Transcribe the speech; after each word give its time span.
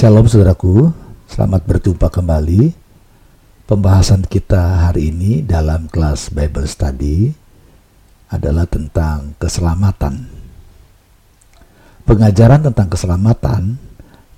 Shalom 0.00 0.24
saudaraku, 0.24 0.96
selamat 1.28 1.68
berjumpa 1.68 2.08
kembali. 2.08 2.72
Pembahasan 3.68 4.24
kita 4.24 4.88
hari 4.88 5.12
ini 5.12 5.44
dalam 5.44 5.92
kelas 5.92 6.32
Bible 6.32 6.64
Study 6.64 7.28
adalah 8.32 8.64
tentang 8.64 9.36
keselamatan. 9.36 10.24
Pengajaran 12.08 12.64
tentang 12.64 12.88
keselamatan 12.88 13.76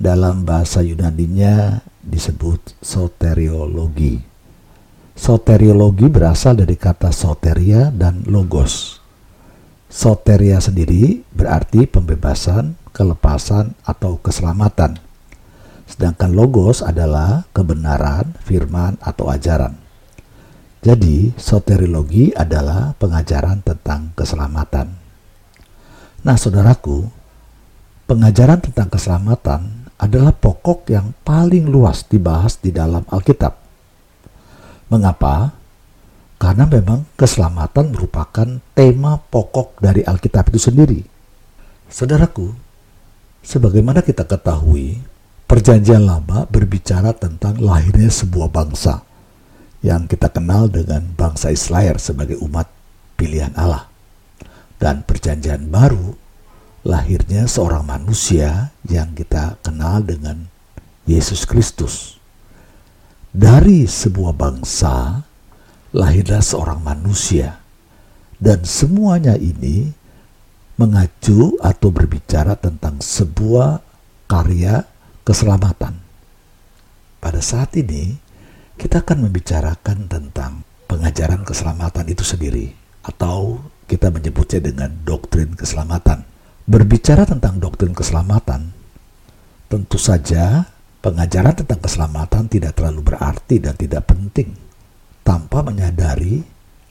dalam 0.02 0.42
bahasa 0.42 0.82
Yunaninya 0.82 1.78
disebut 2.02 2.82
soteriologi. 2.82 4.18
Soteriologi 5.14 6.10
berasal 6.10 6.58
dari 6.58 6.74
kata 6.74 7.14
soteria 7.14 7.94
dan 7.94 8.26
logos. 8.26 8.98
Soteria 9.86 10.58
sendiri 10.58 11.22
berarti 11.30 11.86
pembebasan, 11.86 12.74
kelepasan, 12.90 13.78
atau 13.86 14.18
keselamatan 14.18 15.11
Sedangkan 15.92 16.32
logos 16.32 16.80
adalah 16.80 17.44
kebenaran, 17.52 18.32
firman, 18.48 18.96
atau 19.04 19.28
ajaran. 19.28 19.76
Jadi, 20.80 21.36
soteriologi 21.36 22.32
adalah 22.32 22.96
pengajaran 22.96 23.60
tentang 23.60 24.16
keselamatan. 24.16 24.88
Nah, 26.24 26.36
saudaraku, 26.40 27.04
pengajaran 28.08 28.64
tentang 28.64 28.88
keselamatan 28.88 29.92
adalah 30.00 30.32
pokok 30.32 30.88
yang 30.88 31.12
paling 31.28 31.68
luas 31.68 32.08
dibahas 32.08 32.56
di 32.56 32.72
dalam 32.72 33.04
Alkitab. 33.12 33.52
Mengapa? 34.88 35.52
Karena 36.40 36.64
memang 36.66 37.04
keselamatan 37.20 37.92
merupakan 37.92 38.48
tema 38.72 39.20
pokok 39.20 39.76
dari 39.78 40.02
Alkitab 40.02 40.50
itu 40.50 40.58
sendiri. 40.72 41.00
Saudaraku, 41.86 42.50
sebagaimana 43.44 44.00
kita 44.00 44.24
ketahui, 44.26 45.11
Perjanjian 45.52 46.08
Lama 46.08 46.48
berbicara 46.48 47.12
tentang 47.12 47.60
lahirnya 47.60 48.08
sebuah 48.08 48.48
bangsa 48.48 49.04
yang 49.84 50.08
kita 50.08 50.32
kenal 50.32 50.64
dengan 50.72 51.12
bangsa 51.12 51.52
Israel 51.52 52.00
sebagai 52.00 52.40
umat 52.40 52.72
pilihan 53.20 53.52
Allah. 53.52 53.84
Dan 54.80 55.04
perjanjian 55.04 55.68
baru 55.68 56.16
lahirnya 56.88 57.44
seorang 57.44 57.84
manusia 57.84 58.72
yang 58.88 59.12
kita 59.12 59.60
kenal 59.60 60.00
dengan 60.00 60.48
Yesus 61.04 61.44
Kristus. 61.44 62.16
Dari 63.28 63.84
sebuah 63.84 64.32
bangsa 64.32 65.20
lahirlah 65.92 66.40
seorang 66.40 66.80
manusia 66.80 67.60
dan 68.40 68.64
semuanya 68.64 69.36
ini 69.36 69.92
mengacu 70.80 71.60
atau 71.60 71.92
berbicara 71.92 72.56
tentang 72.56 73.04
sebuah 73.04 73.84
karya 74.32 74.88
keselamatan. 75.22 75.94
Pada 77.22 77.38
saat 77.38 77.74
ini, 77.78 78.18
kita 78.74 79.06
akan 79.06 79.30
membicarakan 79.30 80.10
tentang 80.10 80.66
pengajaran 80.90 81.46
keselamatan 81.46 82.10
itu 82.10 82.26
sendiri, 82.26 82.74
atau 83.06 83.62
kita 83.86 84.10
menyebutnya 84.10 84.58
dengan 84.58 84.90
doktrin 85.06 85.54
keselamatan. 85.54 86.26
Berbicara 86.66 87.22
tentang 87.26 87.62
doktrin 87.62 87.94
keselamatan, 87.94 88.74
tentu 89.70 89.98
saja 89.98 90.66
pengajaran 91.02 91.54
tentang 91.62 91.80
keselamatan 91.82 92.46
tidak 92.50 92.78
terlalu 92.78 93.14
berarti 93.14 93.58
dan 93.58 93.74
tidak 93.74 94.06
penting 94.06 94.54
tanpa 95.22 95.62
menyadari 95.62 96.42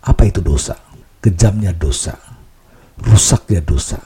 apa 0.04 0.24
itu 0.28 0.40
dosa, 0.40 0.80
kejamnya 1.20 1.76
dosa, 1.76 2.16
rusaknya 3.00 3.64
dosa. 3.64 4.00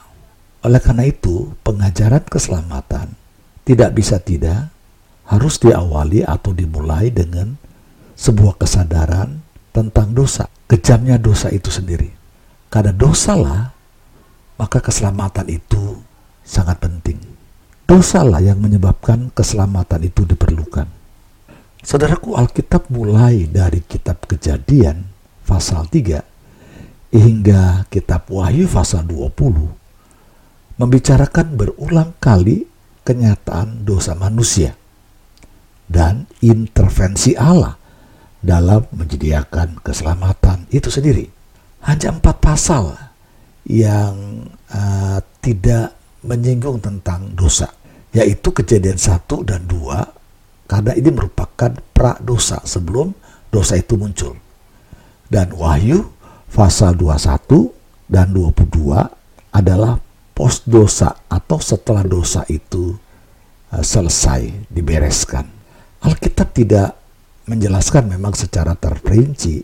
Oleh 0.66 0.82
karena 0.82 1.06
itu, 1.06 1.54
pengajaran 1.62 2.26
keselamatan 2.26 3.25
tidak 3.66 3.98
bisa 3.98 4.22
tidak 4.22 4.70
harus 5.26 5.58
diawali 5.58 6.22
atau 6.22 6.54
dimulai 6.54 7.10
dengan 7.10 7.58
sebuah 8.14 8.62
kesadaran 8.62 9.42
tentang 9.74 10.14
dosa, 10.14 10.48
kejamnya 10.70 11.18
dosa 11.18 11.50
itu 11.50 11.74
sendiri. 11.74 12.14
Karena 12.70 12.94
dosalah, 12.94 13.74
maka 14.56 14.80
keselamatan 14.80 15.50
itu 15.50 16.00
sangat 16.46 16.80
penting. 16.80 17.18
Dosalah 17.86 18.40
yang 18.42 18.62
menyebabkan 18.62 19.34
keselamatan 19.34 20.08
itu 20.08 20.24
diperlukan. 20.26 20.88
Saudaraku, 21.86 22.34
Alkitab 22.34 22.90
mulai 22.90 23.46
dari 23.46 23.82
kitab 23.86 24.26
kejadian 24.26 25.06
pasal 25.46 25.86
3 25.86 26.22
hingga 27.14 27.86
kitab 27.94 28.26
Wahyu 28.28 28.66
pasal 28.66 29.06
20 29.06 30.82
membicarakan 30.82 31.48
berulang 31.56 32.12
kali 32.20 32.68
kenyataan 33.06 33.86
dosa 33.86 34.18
manusia 34.18 34.74
dan 35.86 36.26
intervensi 36.42 37.38
Allah 37.38 37.78
dalam 38.42 38.86
menyediakan 38.94 39.82
keselamatan 39.86 40.66
itu 40.74 40.90
sendiri. 40.90 41.30
Hanya 41.86 42.18
empat 42.18 42.42
pasal 42.42 42.98
yang 43.70 44.46
uh, 44.74 45.22
tidak 45.42 45.94
menyinggung 46.26 46.82
tentang 46.82 47.34
dosa, 47.38 47.70
yaitu 48.10 48.50
kejadian 48.50 48.98
satu 48.98 49.46
dan 49.46 49.70
dua, 49.70 50.02
karena 50.66 50.98
ini 50.98 51.14
merupakan 51.14 51.70
pra 51.94 52.18
dosa 52.18 52.58
sebelum 52.66 53.14
dosa 53.54 53.78
itu 53.78 53.94
muncul. 53.98 54.34
Dan 55.30 55.54
Wahyu 55.54 56.06
pasal 56.50 56.98
21 56.98 58.10
dan 58.10 58.30
22 58.34 58.94
adalah 59.54 59.98
pos 60.36 60.68
dosa 60.68 61.24
atau 61.32 61.58
setelah 61.64 62.04
dosa 62.04 62.44
itu 62.52 62.92
uh, 63.72 63.80
selesai 63.80 64.68
dibereskan. 64.68 65.48
Alkitab 66.04 66.52
tidak 66.52 67.00
menjelaskan 67.48 68.12
memang 68.12 68.36
secara 68.36 68.76
terperinci 68.76 69.64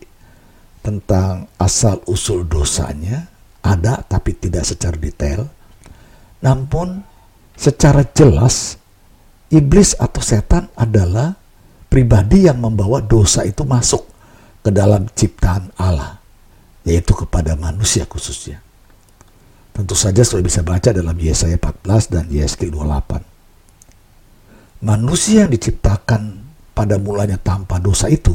tentang 0.82 1.52
asal 1.62 2.02
usul 2.10 2.48
dosanya 2.48 3.30
ada 3.62 4.02
tapi 4.08 4.34
tidak 4.40 4.66
secara 4.66 4.96
detail. 4.98 5.46
Namun 6.42 7.04
secara 7.54 8.02
jelas 8.16 8.80
iblis 9.54 9.94
atau 10.00 10.24
setan 10.24 10.72
adalah 10.74 11.38
pribadi 11.92 12.48
yang 12.48 12.64
membawa 12.64 13.04
dosa 13.04 13.44
itu 13.46 13.68
masuk 13.68 14.08
ke 14.64 14.72
dalam 14.72 15.06
ciptaan 15.12 15.70
Allah, 15.76 16.18
yaitu 16.88 17.14
kepada 17.14 17.54
manusia 17.60 18.08
khususnya. 18.08 18.64
Tentu 19.72 19.96
saja 19.96 20.22
sudah 20.22 20.44
bisa 20.44 20.62
baca 20.62 20.92
dalam 20.92 21.16
Yesaya 21.16 21.56
14 21.56 22.12
dan 22.12 22.26
Yesaya 22.28 22.68
28. 22.68 23.24
Manusia 24.82 25.46
yang 25.46 25.52
diciptakan 25.54 26.42
pada 26.74 26.98
mulanya 26.98 27.38
tanpa 27.38 27.78
dosa 27.78 28.10
itu, 28.10 28.34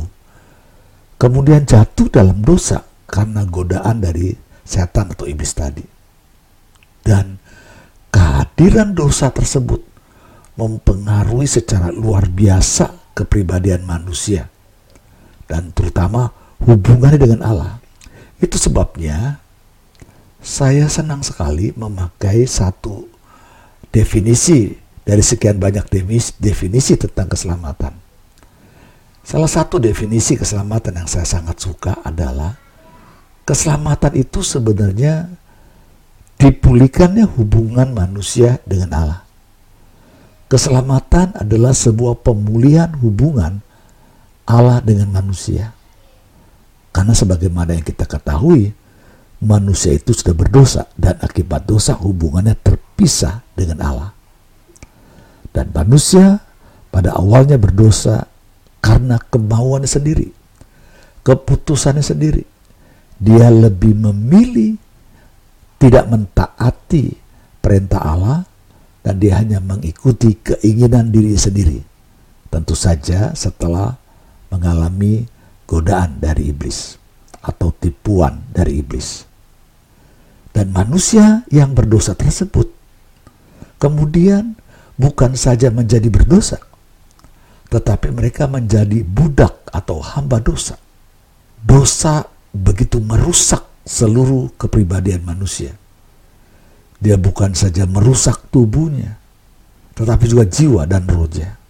kemudian 1.19 1.67
jatuh 1.67 2.07
dalam 2.09 2.41
dosa 2.41 2.87
karena 3.11 3.43
godaan 3.45 3.99
dari 3.99 4.31
setan 4.63 5.11
atau 5.13 5.27
iblis 5.27 5.53
tadi. 5.53 5.83
Dan 7.03 7.39
kehadiran 8.11 8.95
dosa 8.95 9.31
tersebut 9.31 9.83
mempengaruhi 10.57 11.47
secara 11.47 11.93
luar 11.93 12.27
biasa 12.31 13.13
kepribadian 13.15 13.85
manusia 13.85 14.49
dan 15.47 15.71
terutama 15.73 16.35
hubungannya 16.63 17.19
dengan 17.19 17.41
Allah. 17.47 17.73
Itu 18.43 18.61
sebabnya 18.61 19.41
saya 20.47 20.87
senang 20.87 21.27
sekali 21.27 21.75
memakai 21.75 22.47
satu 22.47 23.11
definisi 23.91 24.71
dari 25.03 25.19
sekian 25.19 25.59
banyak 25.59 25.91
definisi 26.39 26.95
tentang 26.95 27.27
keselamatan. 27.27 27.99
Salah 29.27 29.51
satu 29.51 29.83
definisi 29.83 30.39
keselamatan 30.39 31.03
yang 31.03 31.11
saya 31.11 31.27
sangat 31.27 31.59
suka 31.59 31.99
adalah 32.07 32.55
keselamatan 33.43 34.23
itu 34.23 34.47
sebenarnya 34.47 35.27
dipulihkannya 36.39 37.27
hubungan 37.27 37.91
manusia 37.91 38.63
dengan 38.63 38.95
Allah. 38.95 39.21
Keselamatan 40.47 41.43
adalah 41.43 41.75
sebuah 41.75 42.23
pemulihan 42.23 42.95
hubungan 43.03 43.67
Allah 44.47 44.79
dengan 44.79 45.11
manusia. 45.11 45.75
Karena 46.95 47.19
sebagaimana 47.19 47.75
yang 47.75 47.83
kita 47.83 48.07
ketahui, 48.07 48.86
manusia 49.43 49.93
itu 49.93 50.17
sudah 50.17 50.33
berdosa 50.33 50.89
dan 50.97 51.21
akibat 51.21 51.69
dosa 51.69 51.93
hubungannya 51.97 52.57
terpisah 52.57 53.45
dengan 53.53 53.79
Allah. 53.85 54.11
Dan 55.53 55.73
manusia 55.73 56.41
pada 56.93 57.17
awalnya 57.17 57.57
berdosa 57.57 58.29
karena 58.81 59.21
kemauannya 59.21 59.89
sendiri, 59.89 60.29
keputusannya 61.25 62.05
sendiri. 62.05 62.45
Dia 63.17 63.49
lebih 63.49 63.97
memilih 63.97 64.77
tidak 65.81 66.05
mentaati 66.13 67.17
perintah 67.65 68.01
Allah 68.05 68.45
dan 69.01 69.17
dia 69.17 69.41
hanya 69.41 69.57
mengikuti 69.65 70.37
keinginan 70.37 71.09
diri 71.09 71.33
sendiri. 71.33 71.81
Tentu 72.53 72.77
saja 72.77 73.33
setelah 73.33 73.97
mengalami 74.53 75.25
godaan 75.65 76.21
dari 76.21 76.53
iblis 76.53 77.06
atau 77.47 77.71
tipuan 77.71 78.43
dari 78.51 78.83
iblis. 78.83 79.23
Dan 80.51 80.75
manusia 80.75 81.47
yang 81.53 81.77
berdosa 81.77 82.19
tersebut 82.19 82.67
kemudian 83.79 84.57
bukan 84.99 85.37
saja 85.37 85.71
menjadi 85.71 86.09
berdosa, 86.09 86.59
tetapi 87.69 88.11
mereka 88.11 88.49
menjadi 88.49 89.05
budak 89.05 89.69
atau 89.71 90.01
hamba 90.01 90.41
dosa. 90.41 90.81
Dosa 91.61 92.25
begitu 92.57 92.99
merusak 93.05 93.63
seluruh 93.85 94.57
kepribadian 94.57 95.23
manusia. 95.23 95.77
Dia 96.97 97.21
bukan 97.21 97.53
saja 97.53 97.85
merusak 97.85 98.49
tubuhnya, 98.49 99.21
tetapi 99.93 100.25
juga 100.25 100.49
jiwa 100.49 100.89
dan 100.89 101.05
rohnya. 101.05 101.61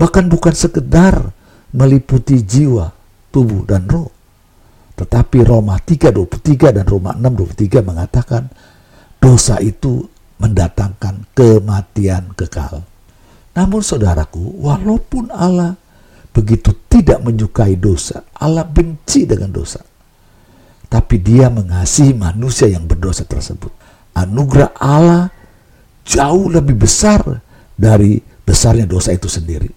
Bahkan 0.00 0.32
bukan 0.32 0.54
sekedar 0.56 1.36
meliputi 1.76 2.40
jiwa, 2.40 2.88
tubuh, 3.28 3.68
dan 3.68 3.84
roh. 3.84 4.08
Tetapi 5.00 5.48
Roma 5.48 5.80
3.23 5.80 6.76
dan 6.76 6.84
Roma 6.84 7.16
6.23 7.16 7.80
mengatakan 7.80 8.52
dosa 9.16 9.56
itu 9.64 10.04
mendatangkan 10.36 11.32
kematian 11.32 12.36
kekal. 12.36 12.84
Namun 13.56 13.80
saudaraku, 13.80 14.60
walaupun 14.60 15.32
Allah 15.32 15.72
begitu 16.36 16.76
tidak 16.92 17.24
menyukai 17.24 17.80
dosa, 17.80 18.28
Allah 18.36 18.68
benci 18.68 19.24
dengan 19.24 19.48
dosa. 19.48 19.80
Tapi 20.90 21.16
dia 21.16 21.48
mengasihi 21.48 22.12
manusia 22.12 22.68
yang 22.68 22.84
berdosa 22.84 23.24
tersebut. 23.24 23.72
Anugerah 24.12 24.76
Allah 24.76 25.32
jauh 26.04 26.52
lebih 26.52 26.76
besar 26.76 27.24
dari 27.72 28.20
besarnya 28.20 28.84
dosa 28.84 29.16
itu 29.16 29.32
sendiri. 29.32 29.72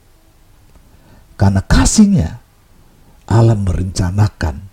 Karena 1.40 1.64
kasihnya, 1.64 2.30
Allah 3.31 3.56
merencanakan 3.56 4.73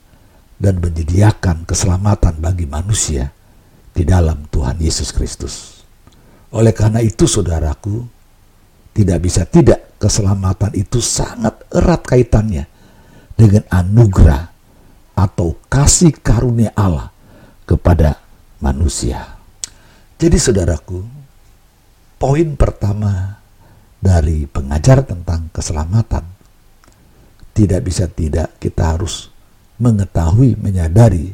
dan 0.60 0.76
menyediakan 0.76 1.64
keselamatan 1.64 2.36
bagi 2.36 2.68
manusia 2.68 3.32
di 3.96 4.04
dalam 4.04 4.44
Tuhan 4.52 4.76
Yesus 4.76 5.10
Kristus. 5.16 5.80
Oleh 6.52 6.76
karena 6.76 7.00
itu, 7.00 7.24
saudaraku, 7.24 8.04
tidak 8.92 9.18
bisa 9.24 9.48
tidak 9.48 9.96
keselamatan 9.96 10.76
itu 10.76 11.00
sangat 11.00 11.64
erat 11.72 12.04
kaitannya 12.04 12.68
dengan 13.40 13.64
anugerah 13.72 14.52
atau 15.16 15.56
kasih 15.72 16.12
karunia 16.20 16.76
Allah 16.76 17.08
kepada 17.64 18.20
manusia. 18.60 19.40
Jadi 20.20 20.36
saudaraku, 20.36 21.00
poin 22.20 22.48
pertama 22.52 23.40
dari 23.96 24.44
pengajar 24.44 25.04
tentang 25.08 25.48
keselamatan 25.52 26.24
tidak 27.56 27.80
bisa 27.84 28.04
tidak 28.08 28.52
kita 28.60 28.96
harus 28.96 29.32
mengetahui, 29.80 30.60
menyadari 30.60 31.32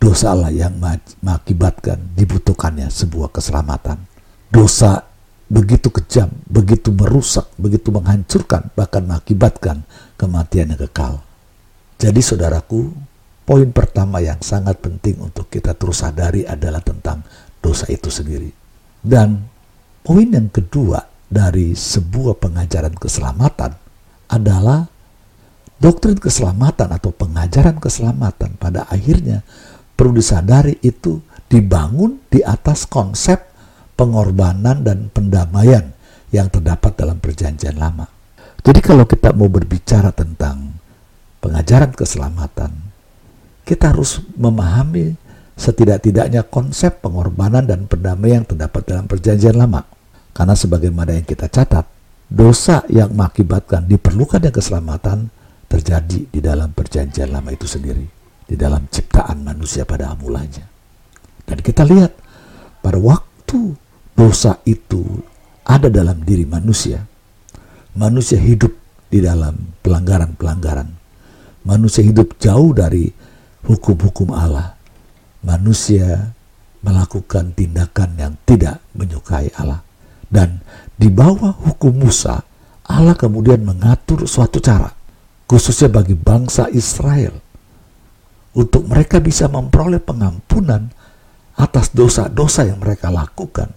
dosa 0.00 0.32
Allah 0.32 0.48
yang 0.54 0.80
mengakibatkan 1.20 2.16
dibutuhkannya 2.16 2.88
sebuah 2.88 3.34
keselamatan. 3.34 4.00
Dosa 4.48 5.04
begitu 5.50 5.90
kejam, 5.90 6.30
begitu 6.46 6.94
merusak, 6.94 7.50
begitu 7.58 7.90
menghancurkan, 7.90 8.70
bahkan 8.72 9.04
mengakibatkan 9.04 9.82
kematian 10.14 10.72
yang 10.72 10.80
kekal. 10.88 11.20
Jadi 12.00 12.22
saudaraku, 12.22 12.88
poin 13.44 13.68
pertama 13.74 14.22
yang 14.22 14.40
sangat 14.40 14.80
penting 14.80 15.20
untuk 15.20 15.50
kita 15.50 15.74
terus 15.76 16.00
sadari 16.00 16.46
adalah 16.46 16.80
tentang 16.80 17.20
dosa 17.60 17.84
itu 17.92 18.08
sendiri. 18.08 18.48
Dan 19.02 19.36
poin 20.00 20.30
yang 20.30 20.48
kedua 20.48 21.02
dari 21.28 21.76
sebuah 21.76 22.40
pengajaran 22.40 22.96
keselamatan 22.96 23.74
adalah 24.30 24.86
doktrin 25.80 26.20
keselamatan 26.20 26.92
atau 26.92 27.10
pengajaran 27.10 27.80
keselamatan 27.80 28.60
pada 28.60 28.84
akhirnya 28.86 29.40
perlu 29.96 30.14
disadari 30.20 30.76
itu 30.84 31.24
dibangun 31.48 32.20
di 32.28 32.44
atas 32.44 32.86
konsep 32.86 33.50
pengorbanan 33.96 34.84
dan 34.84 35.08
pendamaian 35.10 35.90
yang 36.30 36.46
terdapat 36.52 36.94
dalam 36.94 37.18
perjanjian 37.18 37.74
lama. 37.74 38.06
Jadi 38.60 38.80
kalau 38.84 39.08
kita 39.08 39.32
mau 39.34 39.48
berbicara 39.48 40.14
tentang 40.14 40.76
pengajaran 41.40 41.96
keselamatan, 41.96 42.70
kita 43.64 43.90
harus 43.96 44.20
memahami 44.36 45.16
setidak-tidaknya 45.56 46.46
konsep 46.48 47.00
pengorbanan 47.04 47.64
dan 47.68 47.84
pendamaian 47.84 48.44
yang 48.44 48.48
terdapat 48.48 48.82
dalam 48.88 49.04
perjanjian 49.08 49.56
lama. 49.56 49.84
Karena 50.32 50.54
sebagaimana 50.56 51.16
yang 51.16 51.26
kita 51.26 51.50
catat, 51.50 51.84
dosa 52.30 52.86
yang 52.88 53.12
mengakibatkan 53.12 53.84
diperlukannya 53.90 54.54
keselamatan 54.54 55.28
terjadi 55.70 56.26
di 56.26 56.40
dalam 56.42 56.74
perjanjian 56.74 57.30
lama 57.30 57.54
itu 57.54 57.70
sendiri, 57.70 58.02
di 58.42 58.58
dalam 58.58 58.90
ciptaan 58.90 59.46
manusia 59.46 59.86
pada 59.86 60.10
mulanya. 60.18 60.66
Dan 61.46 61.62
kita 61.62 61.86
lihat 61.86 62.10
pada 62.82 62.98
waktu 62.98 63.78
dosa 64.18 64.58
itu 64.66 65.22
ada 65.62 65.86
dalam 65.86 66.26
diri 66.26 66.42
manusia, 66.42 67.06
manusia 67.94 68.42
hidup 68.42 68.74
di 69.06 69.22
dalam 69.22 69.78
pelanggaran-pelanggaran. 69.86 70.90
Manusia 71.62 72.02
hidup 72.02 72.34
jauh 72.42 72.74
dari 72.74 73.06
hukum-hukum 73.68 74.34
Allah. 74.34 74.74
Manusia 75.46 76.34
melakukan 76.80 77.52
tindakan 77.54 78.16
yang 78.16 78.34
tidak 78.42 78.82
menyukai 78.96 79.52
Allah. 79.54 79.84
Dan 80.30 80.64
di 80.96 81.12
bawah 81.12 81.52
hukum 81.52 82.06
Musa, 82.06 82.40
Allah 82.88 83.14
kemudian 83.14 83.60
mengatur 83.60 84.24
suatu 84.24 84.62
cara 84.62 84.99
khususnya 85.50 85.90
bagi 85.90 86.14
bangsa 86.14 86.70
Israel, 86.70 87.34
untuk 88.54 88.86
mereka 88.86 89.18
bisa 89.18 89.50
memperoleh 89.50 89.98
pengampunan 89.98 90.86
atas 91.58 91.90
dosa-dosa 91.90 92.70
yang 92.70 92.78
mereka 92.78 93.10
lakukan, 93.10 93.74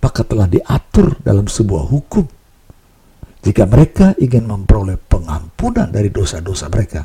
maka 0.00 0.24
telah 0.24 0.48
diatur 0.48 1.20
dalam 1.20 1.44
sebuah 1.44 1.84
hukum. 1.92 2.24
Jika 3.44 3.68
mereka 3.68 4.16
ingin 4.16 4.48
memperoleh 4.48 4.96
pengampunan 4.96 5.92
dari 5.92 6.08
dosa-dosa 6.08 6.72
mereka, 6.72 7.04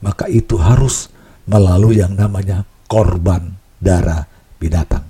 maka 0.00 0.24
itu 0.24 0.56
harus 0.56 1.12
melalui 1.44 2.00
yang 2.00 2.16
namanya 2.16 2.64
korban 2.88 3.52
darah 3.76 4.24
binatang. 4.56 5.04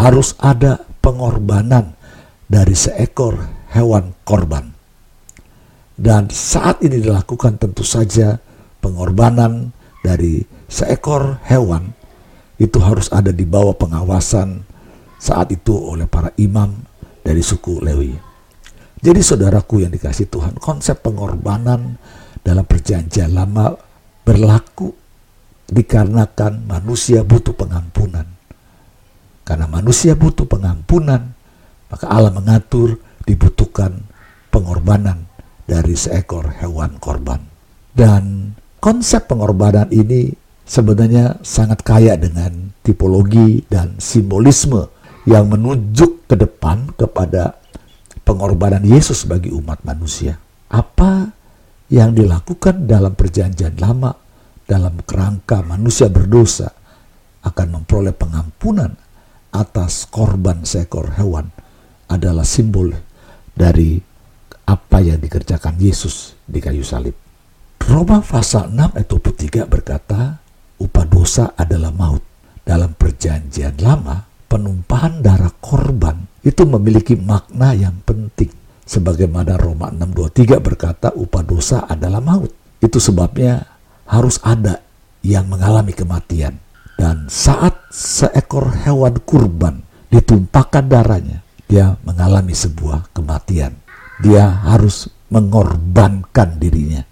Harus 0.00 0.32
ada 0.40 0.80
pengorbanan 1.04 1.92
dari 2.48 2.72
seekor 2.72 3.36
hewan 3.76 4.16
korban. 4.24 4.75
Dan 5.96 6.28
saat 6.28 6.84
ini 6.84 7.00
dilakukan 7.00 7.56
tentu 7.56 7.80
saja 7.80 8.36
pengorbanan 8.84 9.72
dari 10.04 10.44
seekor 10.68 11.40
hewan 11.48 11.96
itu 12.60 12.76
harus 12.84 13.08
ada 13.08 13.32
di 13.32 13.48
bawah 13.48 13.72
pengawasan 13.72 14.60
saat 15.16 15.56
itu 15.56 15.72
oleh 15.72 16.04
para 16.04 16.32
imam 16.36 16.76
dari 17.24 17.40
suku 17.40 17.80
Lewi. 17.80 18.12
Jadi 19.00 19.20
saudaraku 19.20 19.84
yang 19.84 19.92
dikasih 19.92 20.28
Tuhan, 20.28 20.60
konsep 20.60 21.00
pengorbanan 21.00 21.96
dalam 22.44 22.64
perjanjian 22.64 23.32
lama 23.32 23.76
berlaku 24.24 24.92
dikarenakan 25.68 26.64
manusia 26.64 27.26
butuh 27.26 27.52
pengampunan. 27.56 28.24
Karena 29.46 29.66
manusia 29.70 30.18
butuh 30.18 30.48
pengampunan, 30.48 31.34
maka 31.86 32.06
Allah 32.10 32.34
mengatur 32.34 32.98
dibutuhkan 33.26 34.06
pengorbanan 34.50 35.25
dari 35.66 35.98
seekor 35.98 36.62
hewan 36.62 36.96
korban. 37.02 37.42
Dan 37.92 38.54
konsep 38.78 39.26
pengorbanan 39.26 39.90
ini 39.90 40.30
sebenarnya 40.62 41.42
sangat 41.42 41.82
kaya 41.82 42.14
dengan 42.14 42.70
tipologi 42.86 43.66
dan 43.66 43.98
simbolisme 43.98 44.88
yang 45.26 45.50
menunjuk 45.50 46.30
ke 46.30 46.38
depan 46.38 46.94
kepada 46.94 47.58
pengorbanan 48.22 48.86
Yesus 48.86 49.26
bagi 49.26 49.50
umat 49.50 49.82
manusia. 49.82 50.38
Apa 50.70 51.30
yang 51.90 52.14
dilakukan 52.14 52.86
dalam 52.86 53.14
perjanjian 53.14 53.78
lama 53.78 54.14
dalam 54.66 54.98
kerangka 55.06 55.62
manusia 55.62 56.10
berdosa 56.10 56.74
akan 57.46 57.66
memperoleh 57.78 58.14
pengampunan 58.14 58.98
atas 59.54 60.10
korban 60.10 60.66
seekor 60.66 61.14
hewan 61.14 61.54
adalah 62.10 62.42
simbol 62.42 62.90
dari 63.54 64.02
apa 64.66 64.98
yang 64.98 65.22
dikerjakan 65.22 65.78
Yesus 65.78 66.34
di 66.42 66.58
kayu 66.58 66.82
salib. 66.82 67.14
Roma 67.86 68.18
pasal 68.18 68.74
6 68.74 68.98
ayat 68.98 69.06
23 69.06 69.70
berkata, 69.70 70.42
upah 70.82 71.06
dosa 71.06 71.54
adalah 71.54 71.94
maut. 71.94 72.20
Dalam 72.66 72.98
perjanjian 72.98 73.78
lama, 73.78 74.26
penumpahan 74.50 75.22
darah 75.22 75.54
korban 75.62 76.18
itu 76.42 76.66
memiliki 76.66 77.14
makna 77.14 77.78
yang 77.78 77.94
penting. 78.02 78.50
Sebagaimana 78.82 79.54
Roma 79.54 79.94
6.23 79.94 80.58
berkata, 80.58 81.14
upah 81.14 81.46
dosa 81.46 81.86
adalah 81.86 82.18
maut. 82.18 82.50
Itu 82.82 82.98
sebabnya 82.98 83.62
harus 84.10 84.42
ada 84.42 84.82
yang 85.22 85.46
mengalami 85.46 85.94
kematian. 85.94 86.58
Dan 86.98 87.30
saat 87.30 87.86
seekor 87.94 88.82
hewan 88.82 89.22
kurban 89.22 89.86
ditumpahkan 90.10 90.90
darahnya, 90.90 91.46
dia 91.70 91.94
mengalami 92.02 92.54
sebuah 92.54 93.14
kematian 93.14 93.85
dia 94.22 94.48
harus 94.64 95.10
mengorbankan 95.28 96.56
dirinya 96.56 97.02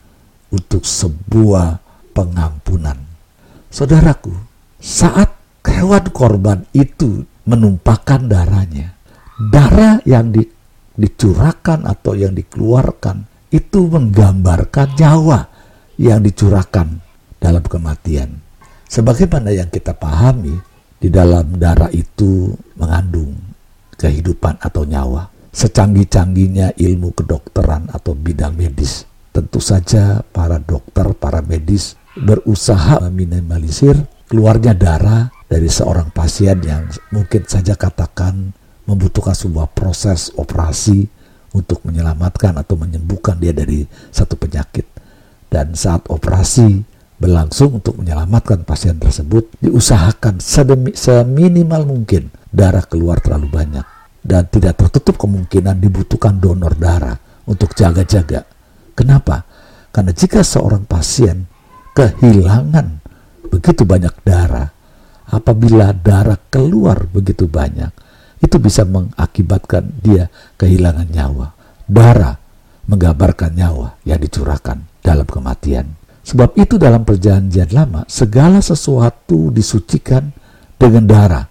untuk 0.55 0.87
sebuah 0.87 1.83
pengampunan. 2.15 2.97
Saudaraku, 3.69 4.31
saat 4.79 5.35
hewan 5.67 6.07
korban 6.15 6.63
itu 6.71 7.27
menumpahkan 7.45 8.31
darahnya, 8.31 8.95
darah 9.51 9.99
yang 10.07 10.31
di, 10.31 10.47
dicurahkan 10.95 11.85
atau 11.85 12.15
yang 12.15 12.33
dikeluarkan 12.33 13.27
itu 13.51 13.91
menggambarkan 13.91 14.95
nyawa 14.95 15.51
yang 15.99 16.23
dicurahkan 16.23 17.03
dalam 17.43 17.65
kematian. 17.67 18.39
Sebagaimana 18.87 19.51
yang 19.51 19.69
kita 19.75 19.91
pahami, 19.91 20.55
di 21.03 21.13
dalam 21.13 21.59
darah 21.61 21.91
itu 21.93 22.55
mengandung 22.81 23.37
kehidupan 23.99 24.57
atau 24.63 24.87
nyawa. 24.87 25.34
Secanggih-canggihnya 25.55 26.75
ilmu 26.75 27.15
kedokteran 27.15 27.87
atau 27.95 28.19
bidang 28.19 28.59
medis, 28.59 29.07
tentu 29.31 29.63
saja 29.63 30.27
para 30.35 30.59
dokter, 30.59 31.15
para 31.15 31.47
medis 31.47 31.95
berusaha 32.19 32.99
meminimalisir 33.07 33.95
keluarnya 34.27 34.75
darah 34.75 35.31
dari 35.47 35.71
seorang 35.71 36.11
pasien 36.11 36.59
yang 36.67 36.91
mungkin 37.15 37.47
saja 37.47 37.79
katakan 37.79 38.51
membutuhkan 38.83 39.39
sebuah 39.39 39.71
proses 39.71 40.35
operasi 40.35 41.07
untuk 41.55 41.87
menyelamatkan 41.87 42.59
atau 42.59 42.75
menyembuhkan 42.75 43.39
dia 43.39 43.55
dari 43.55 43.87
satu 44.11 44.35
penyakit. 44.35 44.91
Dan 45.47 45.79
saat 45.79 46.11
operasi 46.11 46.83
berlangsung 47.15 47.79
untuk 47.79 47.95
menyelamatkan 48.03 48.67
pasien 48.67 48.99
tersebut, 48.99 49.55
diusahakan 49.63 50.43
seminimal 50.43 51.87
mungkin 51.87 52.35
darah 52.51 52.83
keluar 52.83 53.23
terlalu 53.23 53.55
banyak. 53.55 53.87
Dan 54.25 54.49
tidak 54.49 54.81
tertutup 54.81 55.21
kemungkinan 55.21 55.85
dibutuhkan 55.85 56.41
donor 56.41 56.73
darah 56.81 57.21
untuk 57.45 57.77
jaga-jaga. 57.77 58.49
Kenapa? 58.97 59.45
Karena 59.93 60.17
jika 60.17 60.41
seorang 60.41 60.89
pasien 60.89 61.45
kehilangan 61.93 63.05
begitu 63.53 63.85
banyak 63.85 64.17
darah, 64.25 64.73
apabila 65.29 65.93
darah 65.93 66.41
keluar 66.49 67.05
begitu 67.05 67.45
banyak, 67.45 67.93
itu 68.41 68.57
bisa 68.57 68.89
mengakibatkan 68.89 69.93
dia 70.01 70.33
kehilangan 70.57 71.09
nyawa. 71.13 71.53
Darah 71.85 72.41
menggambarkan 72.89 73.53
nyawa 73.57 74.01
yang 74.09 74.21
dicurahkan 74.21 75.05
dalam 75.05 75.29
kematian. 75.29 75.97
Sebab 76.25 76.57
itu 76.57 76.81
dalam 76.81 77.05
perjanjian 77.05 77.69
lama, 77.73 78.09
segala 78.09 78.65
sesuatu 78.65 79.53
disucikan 79.53 80.33
dengan 80.81 81.05
darah. 81.05 81.47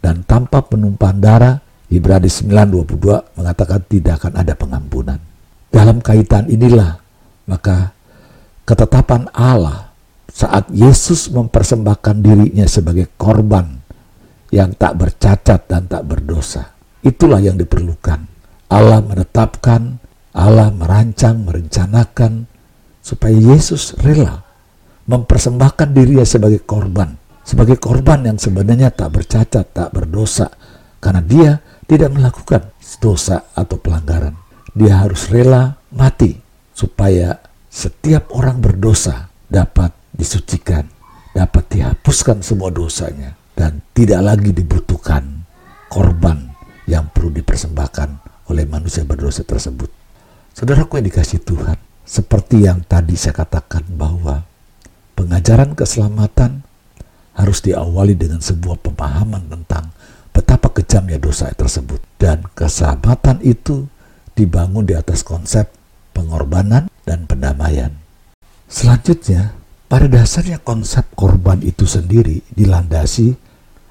Dan 0.00 0.24
tanpa 0.24 0.64
penumpahan 0.64 1.20
darah, 1.20 1.56
Ibrani 1.90 2.30
9.22 2.30 3.34
mengatakan 3.34 3.82
tidak 3.90 4.22
akan 4.22 4.34
ada 4.38 4.54
pengampunan. 4.54 5.18
Dalam 5.70 5.98
kaitan 5.98 6.46
inilah, 6.46 7.02
maka 7.50 7.90
ketetapan 8.62 9.26
Allah 9.34 9.90
saat 10.30 10.70
Yesus 10.70 11.34
mempersembahkan 11.34 12.22
dirinya 12.22 12.66
sebagai 12.70 13.10
korban 13.18 13.82
yang 14.54 14.70
tak 14.78 15.02
bercacat 15.02 15.66
dan 15.66 15.90
tak 15.90 16.06
berdosa. 16.06 16.74
Itulah 17.02 17.42
yang 17.42 17.58
diperlukan. 17.58 18.22
Allah 18.70 19.02
menetapkan, 19.02 19.98
Allah 20.30 20.70
merancang, 20.70 21.42
merencanakan 21.42 22.46
supaya 23.02 23.34
Yesus 23.34 23.98
rela 23.98 24.46
mempersembahkan 25.10 25.90
dirinya 25.90 26.22
sebagai 26.22 26.62
korban. 26.62 27.18
Sebagai 27.42 27.82
korban 27.82 28.22
yang 28.22 28.38
sebenarnya 28.38 28.94
tak 28.94 29.10
bercacat, 29.18 29.74
tak 29.74 29.90
berdosa. 29.90 30.54
Karena 31.02 31.18
dia 31.24 31.50
tidak 31.90 32.14
melakukan 32.14 32.70
dosa 33.02 33.50
atau 33.50 33.74
pelanggaran. 33.82 34.38
Dia 34.70 35.02
harus 35.02 35.26
rela 35.26 35.74
mati 35.90 36.38
supaya 36.70 37.34
setiap 37.66 38.30
orang 38.30 38.62
berdosa 38.62 39.26
dapat 39.50 39.90
disucikan, 40.14 40.86
dapat 41.34 41.66
dihapuskan 41.66 42.46
semua 42.46 42.70
dosanya, 42.70 43.34
dan 43.58 43.82
tidak 43.90 44.22
lagi 44.22 44.54
dibutuhkan 44.54 45.42
korban 45.90 46.54
yang 46.86 47.10
perlu 47.10 47.34
dipersembahkan 47.34 48.08
oleh 48.54 48.64
manusia 48.70 49.02
berdosa 49.02 49.42
tersebut. 49.42 49.90
Saudaraku 50.54 51.02
yang 51.02 51.10
dikasih 51.10 51.42
Tuhan, 51.42 51.78
seperti 52.06 52.70
yang 52.70 52.86
tadi 52.86 53.18
saya 53.18 53.34
katakan 53.34 53.82
bahwa 53.98 54.46
pengajaran 55.18 55.74
keselamatan 55.74 56.62
harus 57.34 57.58
diawali 57.66 58.14
dengan 58.14 58.38
sebuah 58.38 58.78
pemahaman 58.78 59.50
tentang 59.50 59.90
betapa 60.40 60.72
kejamnya 60.72 61.20
dosa 61.20 61.52
tersebut. 61.52 62.00
Dan 62.16 62.48
keselamatan 62.56 63.44
itu 63.44 63.84
dibangun 64.32 64.88
di 64.88 64.96
atas 64.96 65.20
konsep 65.20 65.68
pengorbanan 66.16 66.88
dan 67.04 67.28
pendamaian. 67.28 67.92
Selanjutnya, 68.64 69.52
pada 69.90 70.08
dasarnya 70.08 70.62
konsep 70.64 71.04
korban 71.12 71.60
itu 71.60 71.84
sendiri 71.84 72.40
dilandasi 72.56 73.36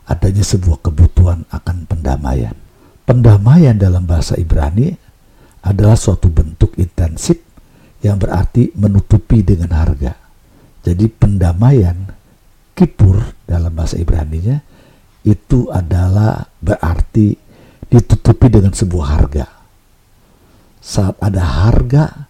adanya 0.10 0.42
sebuah 0.42 0.82
kebutuhan 0.82 1.46
akan 1.54 1.86
pendamaian. 1.86 2.58
Pendamaian 3.06 3.78
dalam 3.78 4.10
bahasa 4.10 4.34
Ibrani 4.40 4.90
adalah 5.62 6.00
suatu 6.00 6.32
bentuk 6.34 6.74
intensif 6.82 7.38
yang 8.00 8.18
berarti 8.18 8.72
menutupi 8.80 9.44
dengan 9.44 9.76
harga. 9.76 10.16
Jadi 10.88 11.06
pendamaian 11.12 12.10
kipur 12.74 13.20
dalam 13.44 13.76
bahasa 13.76 14.00
Ibrani-nya 14.00 14.64
itu 15.24 15.68
adalah 15.72 16.48
berarti 16.64 17.36
ditutupi 17.90 18.48
dengan 18.48 18.72
sebuah 18.72 19.08
harga. 19.20 19.46
Saat 20.80 21.20
ada 21.20 21.44
harga 21.44 22.30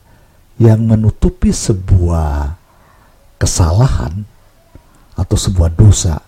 yang 0.59 0.83
menutupi 0.83 1.53
sebuah 1.53 2.57
kesalahan 3.39 4.25
atau 5.15 5.37
sebuah 5.37 5.71
dosa, 5.75 6.19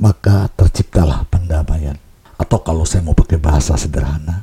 maka 0.00 0.50
terciptalah 0.56 1.26
pendamaian. 1.30 1.98
Atau 2.38 2.58
kalau 2.66 2.82
saya 2.82 3.06
mau 3.06 3.14
pakai 3.14 3.38
bahasa 3.38 3.78
sederhana, 3.78 4.42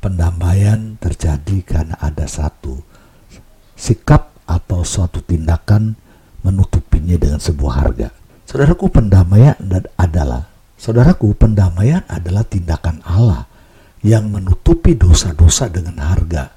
pendamaian 0.00 0.96
terjadi 0.96 1.56
karena 1.60 1.96
ada 2.00 2.24
satu 2.24 2.80
sikap 3.76 4.32
atau 4.48 4.84
suatu 4.84 5.20
tindakan 5.24 5.96
menutupinya 6.40 7.16
dengan 7.20 7.40
sebuah 7.40 7.74
harga. 7.84 8.19
Saudaraku, 8.50 8.90
pendamaian 8.90 9.54
adalah 9.94 10.50
Saudaraku, 10.74 11.38
pendamaian 11.38 12.02
adalah 12.10 12.42
tindakan 12.42 12.98
Allah 13.06 13.46
yang 14.02 14.26
menutupi 14.26 14.98
dosa-dosa 14.98 15.70
dengan 15.70 16.02
harga 16.02 16.50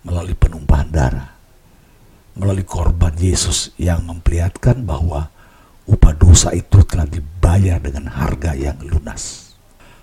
melalui 0.00 0.32
penumpahan 0.32 0.88
darah 0.88 1.36
melalui 2.36 2.68
korban 2.68 3.16
Yesus 3.16 3.72
yang 3.80 4.04
memperlihatkan 4.04 4.84
bahwa 4.84 5.32
upah 5.88 6.14
dosa 6.14 6.52
itu 6.52 6.84
telah 6.84 7.08
dibayar 7.08 7.80
dengan 7.80 8.12
harga 8.12 8.52
yang 8.52 8.76
lunas. 8.84 9.52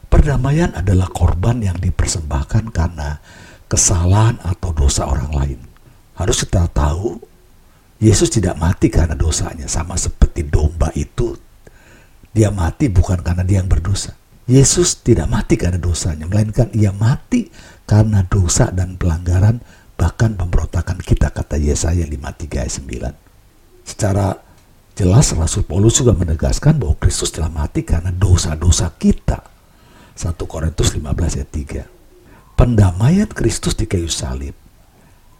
Perdamaian 0.09 0.73
adalah 0.73 1.09
korban 1.09 1.61
yang 1.61 1.77
dipersembahkan 1.77 2.73
karena 2.73 3.21
kesalahan 3.69 4.37
atau 4.41 4.69
dosa 4.73 5.09
orang 5.09 5.31
lain. 5.33 5.59
Harus 6.13 6.45
kita 6.45 6.69
tahu, 6.69 7.21
Yesus 8.01 8.33
tidak 8.33 8.57
mati 8.57 8.89
karena 8.89 9.13
dosanya, 9.13 9.69
sama 9.69 9.97
seperti 10.00 10.47
domba 10.47 10.89
itu. 10.97 11.38
Dia 12.33 12.50
mati 12.50 12.89
bukan 12.89 13.21
karena 13.21 13.45
dia 13.45 13.62
yang 13.62 13.69
berdosa. 13.69 14.17
Yesus 14.50 15.00
tidak 15.05 15.29
mati 15.29 15.55
karena 15.55 15.79
dosanya, 15.79 16.27
melainkan 16.27 16.67
ia 16.73 16.91
mati 16.91 17.47
karena 17.85 18.25
dosa 18.25 18.73
dan 18.73 19.00
pelanggaran 19.00 19.62
bahkan 19.93 20.35
pemberontakan 20.35 21.00
kita 21.00 21.31
kata 21.31 21.55
Yesaya 21.62 22.03
53 22.03 22.63
ayat 22.65 22.73
9. 23.85 23.88
Secara 23.88 24.35
jelas 24.97 25.31
Rasul 25.38 25.63
Paulus 25.63 26.01
juga 26.01 26.12
menegaskan 26.17 26.81
bahwa 26.81 26.97
Kristus 26.97 27.31
telah 27.31 27.53
mati 27.53 27.85
karena 27.85 28.09
dosa-dosa 28.12 28.91
kita. 28.97 29.45
1 30.17 30.33
Korintus 30.43 30.91
15 30.93 31.39
ayat 31.39 31.50
3. 31.50 32.57
Pendamaian 32.57 33.29
Kristus 33.31 33.73
di 33.73 33.89
kayu 33.89 34.12
salib 34.12 34.62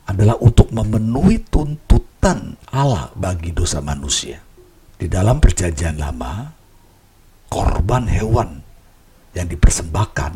adalah 0.08 0.36
untuk 0.44 0.72
memenuhi 0.76 1.44
tuntutan 1.48 2.60
Allah 2.72 3.12
bagi 3.16 3.56
dosa 3.56 3.80
manusia. 3.80 4.40
Di 5.00 5.08
dalam 5.08 5.40
perjanjian 5.40 6.00
lama, 6.00 6.52
korban 7.52 8.08
hewan 8.08 8.64
yang 9.36 9.48
dipersembahkan 9.50 10.34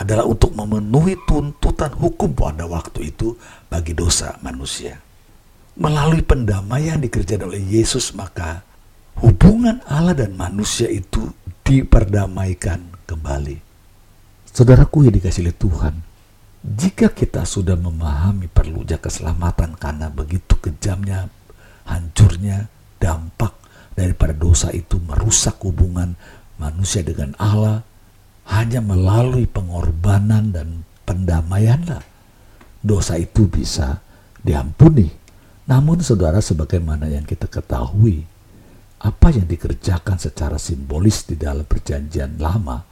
adalah 0.00 0.24
untuk 0.24 0.56
memenuhi 0.56 1.20
tuntutan 1.28 1.92
hukum 1.92 2.32
pada 2.32 2.64
waktu 2.64 3.12
itu 3.12 3.36
bagi 3.68 3.92
dosa 3.92 4.40
manusia. 4.40 4.96
Melalui 5.76 6.24
pendamaian 6.24 6.98
dikerjakan 6.98 7.52
oleh 7.52 7.62
Yesus 7.62 8.16
maka 8.16 8.64
hubungan 9.20 9.84
Allah 9.84 10.16
dan 10.16 10.34
manusia 10.34 10.88
itu 10.88 11.30
diperdamaikan 11.64 12.80
kembali. 13.04 13.60
Saudaraku 14.50 15.06
yang 15.06 15.14
dikasih 15.14 15.46
oleh 15.46 15.56
Tuhan, 15.56 15.94
jika 16.60 17.08
kita 17.16 17.48
sudah 17.48 17.72
memahami 17.72 18.44
perlunya 18.52 19.00
keselamatan 19.00 19.80
karena 19.80 20.12
begitu 20.12 20.60
kejamnya, 20.60 21.32
hancurnya 21.88 22.68
dampak 23.00 23.56
daripada 23.96 24.36
dosa 24.36 24.68
itu 24.68 25.00
merusak 25.00 25.56
hubungan 25.64 26.12
manusia 26.60 27.00
dengan 27.00 27.32
Allah, 27.40 27.80
hanya 28.52 28.84
melalui 28.84 29.48
pengorbanan 29.48 30.52
dan 30.52 30.84
pendamaianlah 31.08 32.04
dosa 32.84 33.16
itu 33.16 33.48
bisa 33.48 34.04
diampuni. 34.44 35.08
Namun 35.64 36.04
saudara 36.04 36.44
sebagaimana 36.44 37.08
yang 37.08 37.24
kita 37.24 37.48
ketahui, 37.48 38.20
apa 39.00 39.32
yang 39.32 39.48
dikerjakan 39.48 40.20
secara 40.20 40.60
simbolis 40.60 41.24
di 41.24 41.40
dalam 41.40 41.64
perjanjian 41.64 42.36
lama 42.36 42.89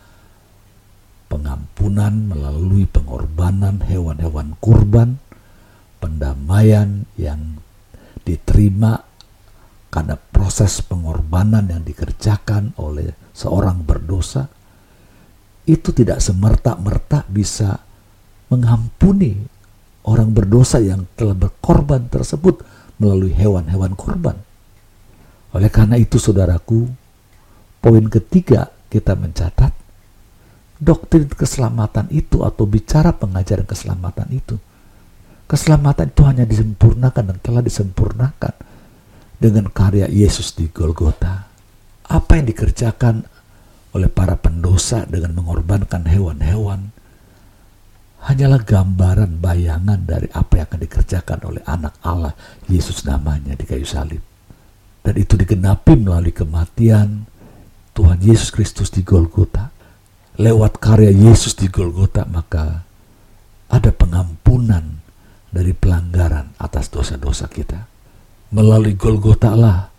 pengampunan 1.28 2.32
melalui 2.32 2.88
pengorbanan 2.88 3.84
hewan-hewan 3.84 4.56
kurban, 4.58 5.20
pendamaian 6.00 7.04
yang 7.20 7.60
diterima 8.24 9.04
karena 9.88 10.16
proses 10.16 10.84
pengorbanan 10.84 11.68
yang 11.68 11.84
dikerjakan 11.84 12.76
oleh 12.80 13.12
seorang 13.32 13.84
berdosa, 13.84 14.48
itu 15.68 15.92
tidak 15.92 16.24
semerta-merta 16.24 17.28
bisa 17.28 17.76
mengampuni 18.48 19.36
orang 20.08 20.32
berdosa 20.32 20.80
yang 20.80 21.04
telah 21.12 21.36
berkorban 21.36 22.08
tersebut 22.08 22.64
melalui 22.96 23.36
hewan-hewan 23.36 23.92
korban. 23.92 24.36
Oleh 25.52 25.68
karena 25.68 25.96
itu 26.00 26.16
saudaraku, 26.16 26.88
poin 27.80 28.04
ketiga 28.08 28.72
kita 28.88 29.16
mencatat 29.16 29.87
doktrin 30.78 31.26
keselamatan 31.26 32.08
itu 32.14 32.46
atau 32.46 32.64
bicara 32.64 33.14
pengajaran 33.14 33.66
keselamatan 33.66 34.28
itu. 34.30 34.56
Keselamatan 35.48 36.12
itu 36.12 36.22
hanya 36.24 36.44
disempurnakan 36.44 37.24
dan 37.34 37.38
telah 37.42 37.62
disempurnakan 37.64 38.54
dengan 39.38 39.66
karya 39.70 40.06
Yesus 40.06 40.54
di 40.54 40.70
Golgota. 40.70 41.50
Apa 42.08 42.40
yang 42.40 42.46
dikerjakan 42.48 43.26
oleh 43.96 44.08
para 44.12 44.36
pendosa 44.36 45.08
dengan 45.08 45.36
mengorbankan 45.40 46.04
hewan-hewan 46.04 46.92
hanyalah 48.28 48.60
gambaran 48.66 49.38
bayangan 49.38 50.02
dari 50.02 50.26
apa 50.34 50.58
yang 50.58 50.66
akan 50.68 50.80
dikerjakan 50.82 51.38
oleh 51.46 51.62
anak 51.64 51.94
Allah 52.02 52.34
Yesus 52.66 53.06
namanya 53.06 53.54
di 53.54 53.64
kayu 53.64 53.86
salib. 53.86 54.20
Dan 55.00 55.14
itu 55.16 55.38
digenapi 55.38 55.96
melalui 55.96 56.34
kematian 56.34 57.24
Tuhan 57.94 58.18
Yesus 58.20 58.52
Kristus 58.52 58.92
di 58.92 59.06
Golgota. 59.06 59.77
Lewat 60.38 60.78
karya 60.78 61.10
Yesus 61.10 61.58
di 61.58 61.66
Golgota 61.66 62.22
maka 62.22 62.86
ada 63.66 63.90
pengampunan 63.90 65.02
dari 65.50 65.74
pelanggaran 65.74 66.54
atas 66.62 66.94
dosa-dosa 66.94 67.50
kita. 67.50 67.90
Melalui 68.54 68.94
Golgota 68.94 69.58
lah 69.58 69.90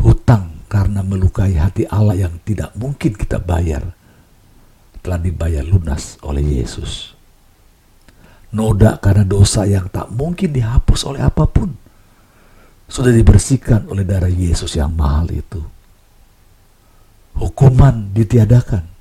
hutang 0.00 0.64
karena 0.72 1.04
melukai 1.04 1.54
hati 1.60 1.84
Allah 1.86 2.16
yang 2.16 2.40
tidak 2.42 2.72
mungkin 2.74 3.12
kita 3.14 3.38
bayar 3.38 3.92
telah 5.04 5.20
dibayar 5.20 5.60
lunas 5.60 6.16
oleh 6.24 6.40
Yesus. 6.40 7.12
Noda 8.56 8.96
karena 9.02 9.28
dosa 9.28 9.68
yang 9.68 9.92
tak 9.92 10.08
mungkin 10.14 10.54
dihapus 10.54 11.04
oleh 11.04 11.20
apa 11.20 11.44
pun 11.44 11.76
sudah 12.88 13.12
dibersihkan 13.12 13.84
oleh 13.90 14.06
darah 14.06 14.32
Yesus 14.32 14.80
yang 14.80 14.96
mahal 14.96 15.28
itu. 15.28 15.60
Hukuman 17.34 18.14
ditiadakan. 18.14 18.93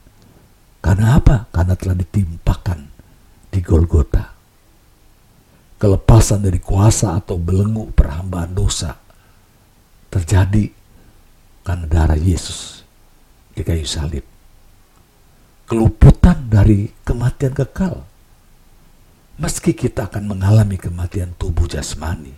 Karena 0.83 1.15
apa? 1.15 1.47
Karena 1.47 1.79
telah 1.79 1.95
ditimpakan 1.95 2.79
di 3.47 3.63
Golgota. 3.63 4.35
Kelepasan 5.79 6.43
dari 6.43 6.59
kuasa 6.59 7.15
atau 7.15 7.39
belenggu 7.39 7.95
perhambaan 7.95 8.51
dosa 8.51 8.99
terjadi 10.11 10.71
karena 11.63 11.85
darah 11.87 12.19
Yesus 12.19 12.83
di 13.55 13.63
kayu 13.63 13.87
salib. 13.87 14.27
Keluputan 15.63 16.51
dari 16.51 16.91
kematian 17.07 17.55
kekal. 17.55 18.03
Meski 19.39 19.71
kita 19.71 20.11
akan 20.11 20.35
mengalami 20.35 20.77
kematian 20.77 21.33
tubuh 21.39 21.65
jasmani, 21.65 22.35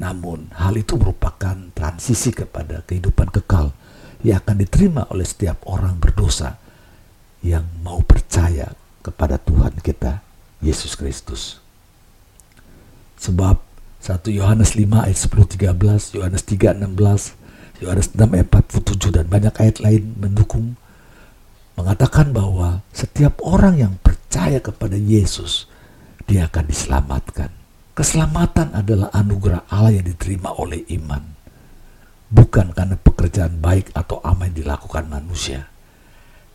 namun, 0.00 0.48
hal 0.56 0.80
itu 0.80 0.96
merupakan 0.96 1.54
transisi 1.76 2.32
kepada 2.32 2.80
kehidupan 2.88 3.28
kekal 3.28 3.76
yang 4.24 4.40
akan 4.40 4.56
diterima 4.64 5.04
oleh 5.12 5.28
setiap 5.28 5.60
orang 5.68 6.00
berdosa 6.00 6.56
yang 7.40 7.64
mau 7.80 8.04
percaya 8.04 8.76
kepada 9.00 9.40
Tuhan 9.40 9.80
kita, 9.80 10.20
Yesus 10.60 10.96
Kristus. 10.96 11.60
Sebab 13.20 13.60
1 14.00 14.32
Yohanes 14.32 14.76
5 14.76 15.04
ayat 15.04 15.18
10 15.18 15.76
13, 15.76 16.16
Yohanes 16.16 16.42
3 16.44 16.76
16, 16.80 17.84
Yohanes 17.84 18.08
6 18.12 18.36
ayat 18.36 18.48
47 18.48 19.16
dan 19.16 19.24
banyak 19.28 19.54
ayat 19.56 19.76
lain 19.80 20.16
mendukung 20.20 20.76
mengatakan 21.80 22.36
bahwa 22.36 22.84
setiap 22.92 23.40
orang 23.40 23.80
yang 23.80 23.94
percaya 24.04 24.60
kepada 24.60 25.00
Yesus 25.00 25.64
dia 26.28 26.44
akan 26.48 26.68
diselamatkan. 26.68 27.50
Keselamatan 27.96 28.76
adalah 28.76 29.08
anugerah 29.16 29.68
Allah 29.68 30.00
yang 30.00 30.06
diterima 30.08 30.52
oleh 30.56 30.84
iman. 31.00 31.24
Bukan 32.30 32.72
karena 32.76 32.94
pekerjaan 32.94 33.58
baik 33.58 33.90
atau 33.92 34.22
amal 34.22 34.46
yang 34.48 34.62
dilakukan 34.64 35.10
manusia. 35.10 35.66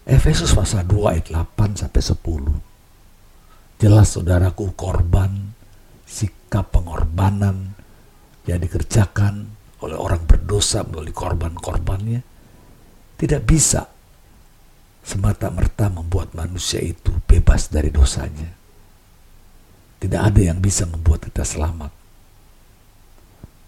Efesus 0.06 0.54
pasal 0.54 0.86
2 0.86 1.18
ayat 1.18 1.34
8 1.34 1.82
sampai 1.82 1.98
10. 1.98 3.82
Jelas 3.82 4.14
saudaraku 4.14 4.78
korban, 4.78 5.58
sikap 6.06 6.70
pengorbanan 6.70 7.74
yang 8.46 8.62
dikerjakan 8.62 9.50
oleh 9.82 9.98
orang 9.98 10.22
berdosa 10.30 10.86
melalui 10.86 11.10
korban-korbannya 11.10 12.22
tidak 13.18 13.50
bisa 13.50 13.90
semata-merta 15.02 15.90
membuat 15.90 16.38
manusia 16.38 16.86
itu 16.86 17.10
bebas 17.26 17.74
dari 17.74 17.90
dosanya. 17.90 18.54
Tidak 19.98 20.22
ada 20.22 20.42
yang 20.54 20.62
bisa 20.62 20.86
membuat 20.86 21.26
kita 21.26 21.42
selamat. 21.42 21.90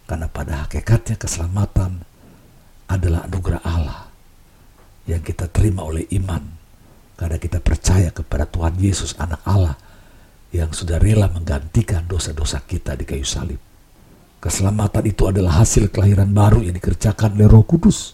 Karena 0.06 0.30
pada 0.30 0.70
hakikatnya 0.70 1.18
keselamatan 1.18 2.06
adalah 2.86 3.26
anugerah 3.26 3.64
Allah 3.66 4.07
yang 5.08 5.24
kita 5.24 5.48
terima 5.50 5.88
oleh 5.88 6.06
iman. 6.20 6.44
Karena 7.18 7.42
kita 7.42 7.64
percaya 7.64 8.14
kepada 8.14 8.46
Tuhan 8.46 8.78
Yesus 8.78 9.18
anak 9.18 9.42
Allah 9.48 9.74
yang 10.54 10.70
sudah 10.70 11.02
rela 11.02 11.32
menggantikan 11.34 12.06
dosa-dosa 12.06 12.62
kita 12.68 12.94
di 12.94 13.10
kayu 13.10 13.26
salib. 13.26 13.58
Keselamatan 14.38 15.10
itu 15.10 15.26
adalah 15.26 15.66
hasil 15.66 15.90
kelahiran 15.90 16.30
baru 16.30 16.62
yang 16.62 16.78
dikerjakan 16.78 17.34
oleh 17.42 17.50
Roh 17.50 17.66
Kudus 17.66 18.14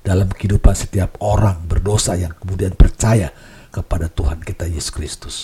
dalam 0.00 0.32
kehidupan 0.32 0.72
setiap 0.72 1.20
orang 1.20 1.68
berdosa 1.68 2.16
yang 2.16 2.32
kemudian 2.32 2.72
percaya 2.72 3.34
kepada 3.68 4.08
Tuhan 4.08 4.40
kita 4.40 4.64
Yesus 4.64 4.94
Kristus. 4.94 5.36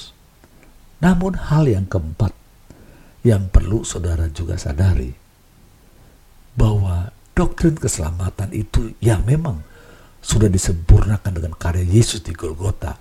Namun 1.05 1.37
hal 1.37 1.69
yang 1.69 1.85
keempat 1.85 2.33
yang 3.27 3.53
perlu 3.53 3.85
saudara 3.85 4.31
juga 4.33 4.57
sadari 4.57 5.13
bahwa 6.57 7.13
doktrin 7.37 7.77
keselamatan 7.77 8.55
itu 8.55 8.97
yang 9.03 9.27
memang 9.29 9.61
sudah 10.23 10.47
disempurnakan 10.47 11.33
dengan 11.35 11.53
karya 11.59 11.83
Yesus 11.83 12.23
di 12.23 12.31
Golgota. 12.31 12.95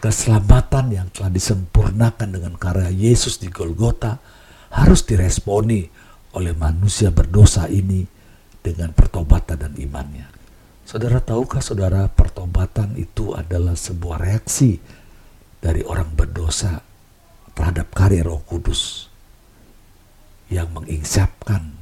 Keselamatan 0.00 0.92
yang 0.92 1.08
telah 1.12 1.28
disempurnakan 1.28 2.28
dengan 2.40 2.56
karya 2.56 2.88
Yesus 2.88 3.36
di 3.36 3.52
Golgota 3.52 4.16
harus 4.72 5.04
diresponi 5.04 5.86
oleh 6.34 6.56
manusia 6.56 7.12
berdosa 7.12 7.68
ini 7.70 8.02
dengan 8.64 8.96
pertobatan 8.96 9.60
dan 9.60 9.72
imannya. 9.76 10.26
Saudara 10.84 11.20
tahukah 11.20 11.64
saudara 11.64 12.08
pertobatan 12.08 12.96
itu 12.96 13.32
adalah 13.32 13.72
sebuah 13.76 14.20
reaksi 14.20 14.76
dari 15.60 15.80
orang 15.80 16.12
berdosa 16.12 16.80
terhadap 17.56 17.88
karya 17.96 18.20
Roh 18.20 18.44
Kudus 18.44 19.08
yang 20.52 20.68
menginsapkan 20.76 21.72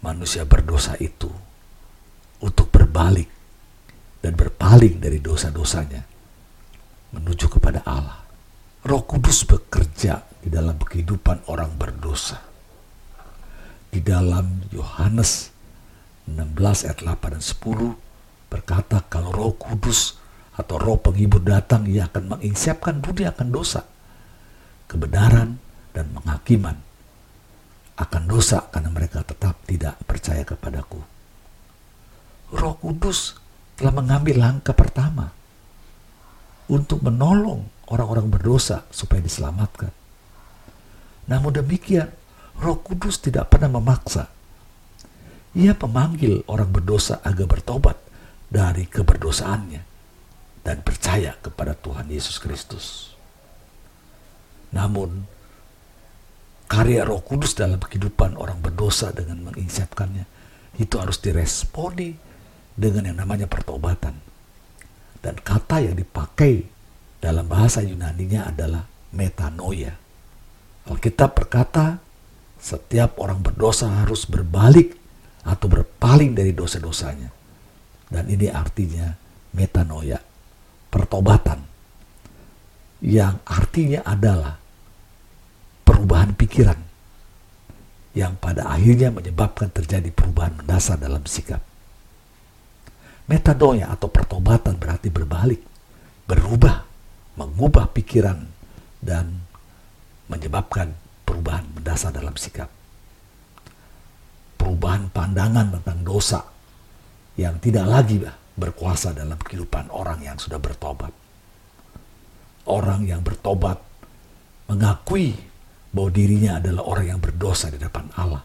manusia 0.00 0.48
berdosa 0.48 0.96
itu 0.96 1.28
untuk 2.40 2.72
berbalik 2.72 3.28
dan 4.26 4.34
berpaling 4.34 4.98
dari 4.98 5.22
dosa-dosanya 5.22 6.02
menuju 7.14 7.46
kepada 7.46 7.86
Allah. 7.86 8.26
Roh 8.82 9.06
Kudus 9.06 9.46
bekerja 9.46 10.26
di 10.42 10.50
dalam 10.50 10.82
kehidupan 10.82 11.46
orang 11.46 11.78
berdosa. 11.78 12.42
Di 13.86 14.02
dalam 14.02 14.66
Yohanes 14.74 15.54
16 16.26 16.90
ayat 16.90 16.98
8 17.06 17.38
dan 17.38 17.42
10 17.46 18.50
berkata 18.50 19.06
kalau 19.06 19.30
Roh 19.30 19.54
Kudus 19.54 20.18
atau 20.58 20.74
Roh 20.74 20.98
penghibur 20.98 21.46
datang 21.46 21.86
ia 21.86 22.10
akan 22.10 22.34
menginsapkan 22.34 22.98
budi 22.98 23.30
akan 23.30 23.54
dosa 23.54 23.86
kebenaran 24.90 25.62
dan 25.94 26.10
menghakiman 26.10 26.82
akan 27.94 28.22
dosa 28.26 28.66
karena 28.74 28.90
mereka 28.90 29.22
tetap 29.22 29.54
tidak 29.70 29.94
percaya 30.02 30.42
kepadaku. 30.42 30.98
Roh 32.50 32.74
Kudus 32.82 33.45
telah 33.76 33.92
mengambil 33.92 34.40
langkah 34.40 34.72
pertama 34.72 35.30
untuk 36.66 37.04
menolong 37.04 37.68
orang-orang 37.92 38.26
berdosa 38.26 38.88
supaya 38.90 39.22
diselamatkan. 39.22 39.92
Namun 41.30 41.52
demikian, 41.54 42.10
Roh 42.56 42.80
Kudus 42.80 43.20
tidak 43.20 43.52
pernah 43.52 43.78
memaksa. 43.78 44.32
Ia 45.56 45.72
memanggil 45.76 46.44
orang 46.48 46.72
berdosa 46.72 47.20
agar 47.24 47.46
bertobat 47.48 47.96
dari 48.48 48.84
keberdosaannya 48.88 49.82
dan 50.66 50.82
percaya 50.82 51.36
kepada 51.40 51.72
Tuhan 51.78 52.10
Yesus 52.10 52.36
Kristus. 52.42 53.16
Namun, 54.74 55.24
karya 56.66 57.06
roh 57.06 57.22
kudus 57.22 57.54
dalam 57.54 57.78
kehidupan 57.78 58.34
orang 58.36 58.58
berdosa 58.60 59.14
dengan 59.14 59.46
menginsapkannya, 59.46 60.26
itu 60.76 60.94
harus 61.00 61.22
diresponi 61.22 62.25
dengan 62.76 63.10
yang 63.10 63.18
namanya 63.18 63.48
pertobatan. 63.48 64.20
Dan 65.24 65.40
kata 65.40 65.82
yang 65.82 65.96
dipakai 65.96 66.62
dalam 67.18 67.48
bahasa 67.48 67.82
Yunaninya 67.82 68.46
adalah 68.46 68.84
metanoia. 69.10 69.96
Alkitab 70.86 71.34
berkata, 71.34 71.98
setiap 72.60 73.18
orang 73.18 73.42
berdosa 73.42 73.90
harus 74.04 74.28
berbalik 74.28 74.94
atau 75.42 75.66
berpaling 75.66 76.36
dari 76.36 76.54
dosa-dosanya. 76.54 77.32
Dan 78.06 78.30
ini 78.30 78.46
artinya 78.46 79.10
metanoia, 79.50 80.22
pertobatan. 80.92 81.58
Yang 83.02 83.34
artinya 83.42 84.00
adalah 84.06 84.54
perubahan 85.82 86.32
pikiran 86.38 86.78
yang 88.16 88.38
pada 88.40 88.72
akhirnya 88.72 89.12
menyebabkan 89.12 89.68
terjadi 89.68 90.08
perubahan 90.08 90.56
mendasar 90.56 90.96
dalam 90.96 91.26
sikap. 91.28 91.60
Metadoya 93.26 93.90
atau 93.90 94.06
pertobatan 94.06 94.78
berarti 94.78 95.10
berbalik, 95.10 95.58
berubah, 96.30 96.86
mengubah 97.34 97.90
pikiran 97.90 98.38
dan 99.02 99.42
menyebabkan 100.30 100.94
perubahan 101.26 101.66
mendasar 101.74 102.14
dalam 102.14 102.38
sikap. 102.38 102.70
Perubahan 104.54 105.10
pandangan 105.10 105.74
tentang 105.74 105.98
dosa 106.06 106.40
yang 107.34 107.58
tidak 107.58 107.86
lagi 107.90 108.22
berkuasa 108.54 109.10
dalam 109.10 109.36
kehidupan 109.42 109.90
orang 109.90 110.22
yang 110.22 110.38
sudah 110.38 110.62
bertobat. 110.62 111.10
Orang 112.66 113.06
yang 113.10 113.26
bertobat 113.26 113.78
mengakui 114.70 115.34
bahwa 115.90 116.10
dirinya 116.14 116.58
adalah 116.58 116.82
orang 116.86 117.06
yang 117.14 117.20
berdosa 117.22 117.70
di 117.74 117.78
depan 117.78 118.06
Allah 118.18 118.42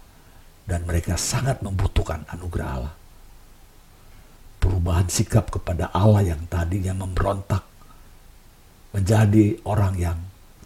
dan 0.66 0.86
mereka 0.86 1.18
sangat 1.18 1.62
membutuhkan 1.66 2.26
anugerah 2.30 2.70
Allah 2.70 2.94
perubahan 4.82 5.14
sikap 5.14 5.54
kepada 5.54 5.94
Allah 5.94 6.34
yang 6.34 6.42
tadinya 6.50 6.98
memberontak 6.98 7.62
menjadi 8.98 9.62
orang 9.62 9.94
yang 9.94 10.18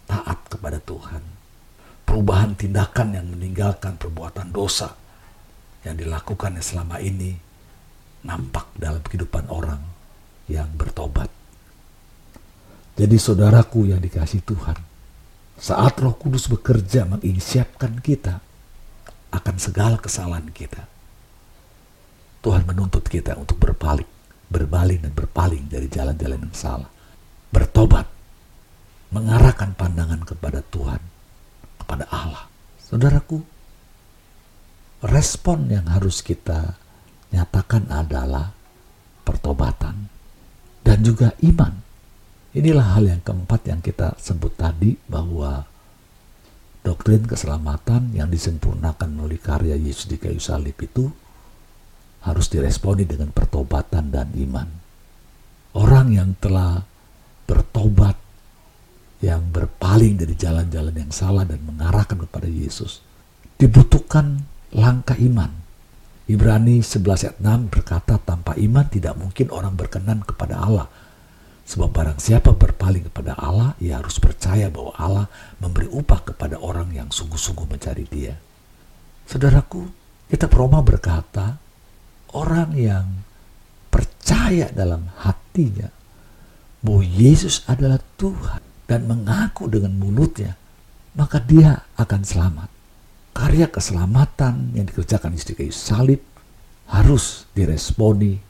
taat 0.08 0.40
kepada 0.48 0.80
Tuhan. 0.80 1.20
Perubahan 2.08 2.56
tindakan 2.56 3.12
yang 3.12 3.28
meninggalkan 3.28 4.00
perbuatan 4.00 4.56
dosa 4.56 4.96
yang 5.84 6.00
dilakukan 6.00 6.56
selama 6.64 6.96
ini 7.04 7.36
nampak 8.24 8.72
dalam 8.80 9.04
kehidupan 9.04 9.52
orang 9.52 9.84
yang 10.48 10.72
bertobat. 10.72 11.28
Jadi 12.96 13.20
saudaraku 13.20 13.92
yang 13.92 14.00
dikasih 14.00 14.40
Tuhan, 14.48 14.80
saat 15.60 15.92
roh 16.00 16.16
kudus 16.16 16.48
bekerja 16.48 17.04
menginsiapkan 17.04 18.00
kita 18.00 18.40
akan 19.28 19.56
segala 19.60 20.00
kesalahan 20.00 20.48
kita, 20.48 20.88
Tuhan 22.46 22.62
menuntut 22.62 23.02
kita 23.02 23.34
untuk 23.34 23.58
berpaling, 23.58 24.06
berbalik 24.46 25.02
dan 25.02 25.10
berpaling 25.10 25.66
dari 25.66 25.90
jalan-jalan 25.90 26.46
yang 26.46 26.54
salah. 26.54 26.86
Bertobat, 27.50 28.06
mengarahkan 29.10 29.74
pandangan 29.74 30.22
kepada 30.22 30.62
Tuhan, 30.70 31.02
kepada 31.82 32.06
Allah. 32.06 32.46
Saudaraku, 32.78 33.42
respon 35.02 35.74
yang 35.74 35.90
harus 35.90 36.22
kita 36.22 36.78
nyatakan 37.34 37.90
adalah 37.90 38.54
pertobatan 39.26 40.06
dan 40.86 41.02
juga 41.02 41.34
iman. 41.42 41.74
Inilah 42.54 42.94
hal 42.94 43.10
yang 43.10 43.22
keempat 43.26 43.66
yang 43.66 43.82
kita 43.82 44.14
sebut 44.22 44.54
tadi 44.54 44.94
bahwa 45.10 45.66
doktrin 46.86 47.26
keselamatan 47.26 48.14
yang 48.14 48.30
disempurnakan 48.30 49.18
melalui 49.18 49.42
karya 49.42 49.74
Yesus 49.74 50.06
di 50.06 50.14
kayu 50.14 50.38
salib 50.38 50.78
itu 50.78 51.25
harus 52.26 52.50
diresponi 52.50 53.06
dengan 53.06 53.30
pertobatan 53.30 54.10
dan 54.10 54.34
iman. 54.34 54.66
Orang 55.78 56.10
yang 56.10 56.34
telah 56.42 56.82
bertobat, 57.46 58.18
yang 59.22 59.46
berpaling 59.54 60.18
dari 60.18 60.34
jalan-jalan 60.34 60.92
yang 60.92 61.12
salah 61.14 61.46
dan 61.46 61.62
mengarahkan 61.62 62.18
kepada 62.26 62.50
Yesus, 62.50 63.00
dibutuhkan 63.56 64.42
langkah 64.74 65.14
iman. 65.16 65.54
Ibrani 66.26 66.82
11 66.82 67.06
ayat 67.22 67.38
6 67.38 67.70
berkata, 67.70 68.18
tanpa 68.18 68.58
iman 68.58 68.82
tidak 68.90 69.14
mungkin 69.14 69.46
orang 69.54 69.78
berkenan 69.78 70.26
kepada 70.26 70.58
Allah. 70.58 70.90
Sebab 71.66 71.90
barang 71.94 72.18
siapa 72.18 72.50
berpaling 72.54 73.06
kepada 73.10 73.38
Allah, 73.38 73.78
ia 73.78 74.02
harus 74.02 74.18
percaya 74.18 74.66
bahwa 74.66 74.90
Allah 74.98 75.26
memberi 75.62 75.86
upah 75.86 76.26
kepada 76.34 76.58
orang 76.58 76.90
yang 76.90 77.14
sungguh-sungguh 77.14 77.66
mencari 77.70 78.06
dia. 78.10 78.34
Saudaraku, 79.26 79.86
kita 80.26 80.50
Roma 80.50 80.82
berkata, 80.82 81.58
orang 82.34 82.70
yang 82.74 83.06
percaya 83.92 84.70
dalam 84.74 85.10
hatinya 85.22 85.90
bahwa 86.82 87.02
Yesus 87.02 87.66
adalah 87.66 87.98
Tuhan 88.18 88.62
dan 88.86 89.10
mengaku 89.10 89.66
dengan 89.66 89.98
mulutnya, 89.98 90.54
maka 91.18 91.42
dia 91.42 91.86
akan 91.98 92.22
selamat. 92.22 92.70
Karya 93.36 93.68
keselamatan 93.68 94.72
yang 94.72 94.88
dikerjakan 94.88 95.36
istri 95.36 95.52
kayu 95.58 95.74
salib 95.74 96.24
harus 96.88 97.44
diresponi 97.52 98.40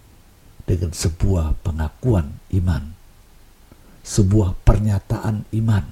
dengan 0.63 0.93
sebuah 0.93 1.59
pengakuan 1.65 2.39
iman, 2.55 2.95
sebuah 4.07 4.55
pernyataan 4.63 5.49
iman 5.57 5.85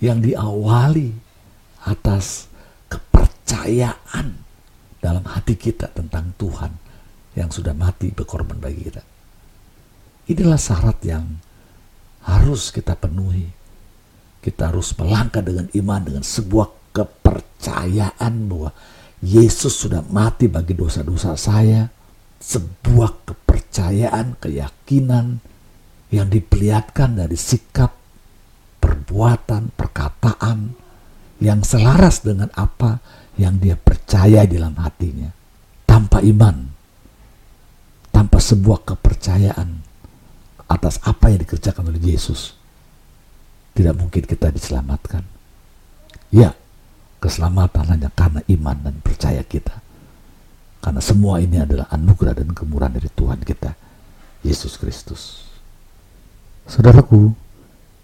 yang 0.00 0.24
diawali 0.24 1.12
atas 1.84 2.48
kepercayaan 2.88 4.49
dalam 5.00 5.24
hati 5.24 5.56
kita 5.56 5.88
tentang 5.90 6.36
Tuhan 6.36 6.72
yang 7.34 7.48
sudah 7.48 7.72
mati 7.72 8.12
berkorban 8.12 8.60
bagi 8.60 8.92
kita. 8.92 9.02
Inilah 10.30 10.60
syarat 10.60 11.00
yang 11.02 11.24
harus 12.28 12.70
kita 12.70 12.94
penuhi. 12.94 13.48
Kita 14.40 14.72
harus 14.72 14.92
melangkah 14.96 15.44
dengan 15.44 15.68
iman, 15.72 16.00
dengan 16.00 16.24
sebuah 16.24 16.94
kepercayaan 16.96 18.48
bahwa 18.48 18.70
Yesus 19.20 19.84
sudah 19.84 20.00
mati 20.08 20.48
bagi 20.48 20.72
dosa-dosa 20.72 21.36
saya. 21.36 21.88
Sebuah 22.40 23.28
kepercayaan, 23.28 24.40
keyakinan 24.40 25.44
yang 26.08 26.26
diperlihatkan 26.32 27.20
dari 27.20 27.36
sikap, 27.36 27.92
perbuatan, 28.80 29.76
perkataan 29.76 30.72
yang 31.40 31.60
selaras 31.60 32.24
dengan 32.24 32.48
apa 32.56 33.00
yang 33.40 33.56
dia 33.56 33.74
percaya 33.74 34.44
di 34.44 34.60
dalam 34.60 34.76
hatinya. 34.76 35.32
Tanpa 35.88 36.20
iman, 36.20 36.56
tanpa 38.12 38.38
sebuah 38.38 38.84
kepercayaan 38.84 39.80
atas 40.70 41.02
apa 41.02 41.32
yang 41.32 41.42
dikerjakan 41.42 41.90
oleh 41.90 42.14
Yesus, 42.14 42.54
tidak 43.74 43.98
mungkin 43.98 44.22
kita 44.28 44.52
diselamatkan. 44.54 45.24
Ya, 46.30 46.54
keselamatan 47.18 47.90
hanya 47.90 48.08
karena 48.14 48.44
iman 48.46 48.76
dan 48.86 48.96
percaya 49.02 49.42
kita. 49.42 49.82
Karena 50.80 51.02
semua 51.04 51.42
ini 51.42 51.60
adalah 51.60 51.90
anugerah 51.92 52.38
dan 52.38 52.56
kemurahan 52.56 52.96
dari 52.96 53.10
Tuhan 53.12 53.44
kita, 53.44 53.76
Yesus 54.46 54.80
Kristus. 54.80 55.44
Saudaraku, 56.64 57.34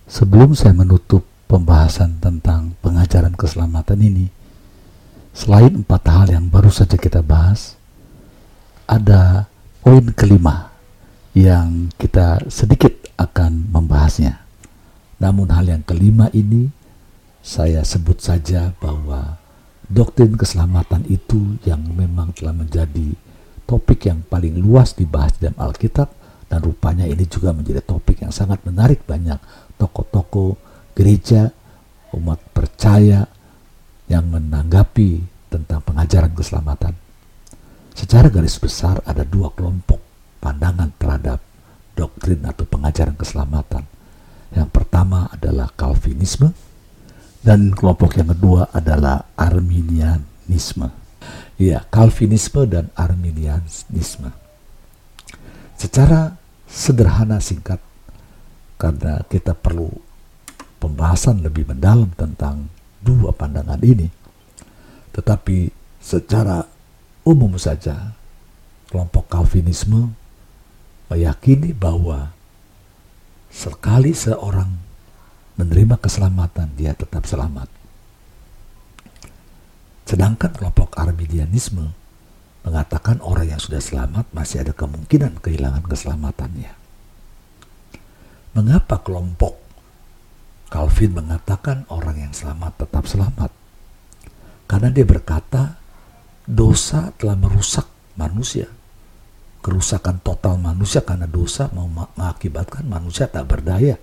sebelum 0.05 0.53
saya 0.53 0.77
menutup 0.77 1.25
pembahasan 1.49 2.20
tentang 2.20 2.77
pengajaran 2.85 3.33
keselamatan 3.33 4.03
ini, 4.03 4.27
Selain 5.37 5.68
empat 5.68 6.01
hal 6.09 6.33
yang 6.33 6.49
baru 6.49 6.72
saja 6.72 6.96
kita 6.96 7.20
bahas, 7.20 7.77
ada 8.88 9.44
poin 9.85 10.09
kelima 10.16 10.72
yang 11.37 11.92
kita 12.01 12.49
sedikit 12.49 12.96
akan 13.20 13.68
membahasnya. 13.68 14.40
Namun 15.20 15.53
hal 15.53 15.68
yang 15.68 15.85
kelima 15.85 16.33
ini 16.33 16.72
saya 17.44 17.85
sebut 17.85 18.16
saja 18.16 18.72
bahwa 18.81 19.37
doktrin 19.92 20.40
keselamatan 20.40 21.05
itu 21.05 21.61
yang 21.68 21.85
memang 21.85 22.33
telah 22.33 22.57
menjadi 22.57 23.12
topik 23.68 24.09
yang 24.09 24.25
paling 24.25 24.57
luas 24.57 24.96
dibahas 24.96 25.37
dalam 25.37 25.61
Alkitab 25.61 26.09
dan 26.49 26.64
rupanya 26.64 27.05
ini 27.05 27.29
juga 27.29 27.53
menjadi 27.53 27.85
topik 27.85 28.25
yang 28.25 28.33
sangat 28.33 28.64
menarik 28.64 29.05
banyak 29.05 29.37
tokoh-tokoh 29.77 30.57
gereja, 30.96 31.53
umat 32.16 32.40
percaya 32.57 33.36
yang 34.07 34.27
menanggapi 34.31 35.27
tentang 35.51 35.83
pengajaran 35.83 36.33
keselamatan. 36.35 36.95
Secara 37.97 38.29
garis 38.29 38.61
besar 38.61 39.01
ada 39.09 39.25
dua 39.25 39.51
kelompok 39.57 39.99
pandangan 40.38 40.92
terhadap 41.01 41.40
doktrin 41.97 42.45
atau 42.45 42.69
pengajaran 42.69 43.16
keselamatan. 43.16 43.88
Yang 44.53 44.69
pertama 44.71 45.27
adalah 45.33 45.73
Calvinisme 45.75 46.53
dan 47.40 47.73
kelompok 47.73 48.14
yang 48.21 48.31
kedua 48.31 48.69
adalah 48.71 49.33
Arminianisme. 49.35 50.92
Ya, 51.57 51.83
Calvinisme 51.88 52.69
dan 52.69 52.92
Arminianisme. 52.95 54.31
Secara 55.77 56.37
sederhana 56.69 57.40
singkat 57.40 57.81
karena 58.77 59.25
kita 59.33 59.57
perlu 59.57 59.88
pembahasan 60.77 61.40
lebih 61.40 61.64
mendalam 61.64 62.12
tentang 62.12 62.69
dua 63.07 63.31
pandangan 63.31 63.79
ini. 63.87 64.11
Tetapi 65.14 65.71
secara 66.03 66.66
umum 67.23 67.55
saja, 67.55 68.11
kelompok 68.90 69.31
Calvinisme 69.31 70.11
meyakini 71.07 71.71
bahwa 71.71 72.35
sekali 73.49 74.11
seorang 74.11 74.75
menerima 75.57 75.97
keselamatan, 75.97 76.75
dia 76.77 76.92
tetap 76.92 77.25
selamat. 77.25 77.71
Sedangkan 80.07 80.55
kelompok 80.55 80.95
Arminianisme 80.95 81.90
mengatakan 82.62 83.19
orang 83.23 83.51
yang 83.57 83.61
sudah 83.62 83.83
selamat 83.83 84.31
masih 84.31 84.62
ada 84.62 84.71
kemungkinan 84.71 85.42
kehilangan 85.42 85.83
keselamatannya. 85.87 86.75
Mengapa 88.55 89.03
kelompok 89.03 89.65
Calvin 90.66 91.14
mengatakan 91.14 91.87
orang 91.94 92.26
yang 92.26 92.33
selamat 92.35 92.83
tetap 92.83 93.07
selamat? 93.07 93.50
Karena 94.66 94.90
dia 94.90 95.07
berkata 95.07 95.79
dosa 96.42 97.14
telah 97.14 97.38
merusak 97.38 97.87
manusia. 98.18 98.66
Kerusakan 99.62 100.22
total 100.22 100.59
manusia 100.59 101.07
karena 101.07 101.31
dosa 101.31 101.70
mengakibatkan 101.70 102.87
manusia 102.87 103.31
tak 103.31 103.46
berdaya 103.46 103.94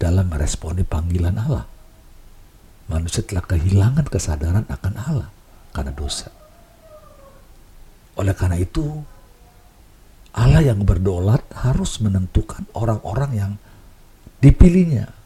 dalam 0.00 0.32
meresponi 0.32 0.88
panggilan 0.88 1.36
Allah. 1.36 1.68
Manusia 2.88 3.20
telah 3.20 3.44
kehilangan 3.44 4.08
kesadaran 4.08 4.64
akan 4.72 4.94
Allah 4.96 5.28
karena 5.76 5.92
dosa. 5.92 6.32
Oleh 8.16 8.32
karena 8.32 8.56
itu, 8.56 9.04
Allah 10.32 10.64
yang 10.64 10.80
berdolat 10.84 11.44
harus 11.60 12.00
menentukan 12.00 12.64
orang-orang 12.72 13.30
yang 13.36 13.52
dipilihnya 14.40 15.19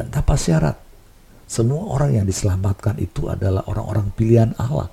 dan 0.00 0.08
tanpa 0.08 0.40
syarat. 0.40 0.80
Semua 1.44 1.92
orang 1.92 2.16
yang 2.16 2.24
diselamatkan 2.24 2.96
itu 2.96 3.28
adalah 3.28 3.60
orang-orang 3.68 4.08
pilihan 4.16 4.56
Allah 4.56 4.88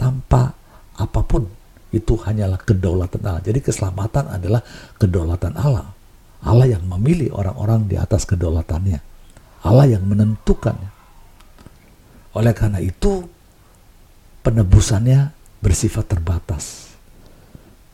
tanpa 0.00 0.56
apa 0.96 1.20
pun 1.20 1.44
itu 1.92 2.16
hanyalah 2.16 2.56
kedaulatan 2.56 3.20
Allah. 3.20 3.44
Jadi 3.44 3.60
keselamatan 3.60 4.32
adalah 4.32 4.64
kedaulatan 4.96 5.52
Allah. 5.60 5.92
Allah 6.40 6.66
yang 6.72 6.88
memilih 6.88 7.36
orang-orang 7.36 7.84
di 7.84 8.00
atas 8.00 8.24
kedaulatannya. 8.24 9.00
Allah 9.66 9.86
yang 9.92 10.08
menentukannya. 10.08 10.94
Oleh 12.32 12.52
karena 12.56 12.80
itu 12.80 13.26
penebusannya 14.40 15.34
bersifat 15.60 16.16
terbatas. 16.16 16.94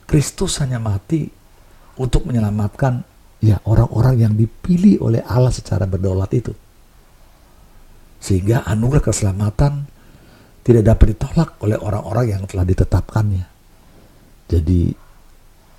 Kristus 0.04 0.60
hanya 0.60 0.76
mati 0.76 1.32
untuk 1.96 2.28
menyelamatkan 2.28 3.12
ya 3.42 3.59
orang-orang 3.66 4.22
yang 4.22 4.33
dipilih 4.38 5.02
oleh 5.02 5.20
Allah 5.26 5.50
secara 5.50 5.85
berdaulat 5.85 6.31
itu. 6.33 6.55
Sehingga 8.22 8.62
anugerah 8.62 9.02
keselamatan 9.02 9.90
tidak 10.62 10.94
dapat 10.94 11.18
ditolak 11.18 11.59
oleh 11.59 11.74
orang-orang 11.74 12.38
yang 12.38 12.42
telah 12.46 12.62
ditetapkannya. 12.62 13.44
Jadi 14.46 14.94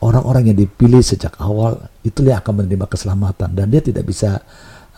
orang-orang 0.04 0.52
yang 0.52 0.58
dipilih 0.60 1.00
sejak 1.00 1.40
awal 1.40 1.80
itulah 2.04 2.36
yang 2.36 2.44
akan 2.44 2.68
menerima 2.68 2.86
keselamatan 2.92 3.56
dan 3.56 3.66
dia 3.72 3.80
tidak 3.80 4.04
bisa 4.04 4.44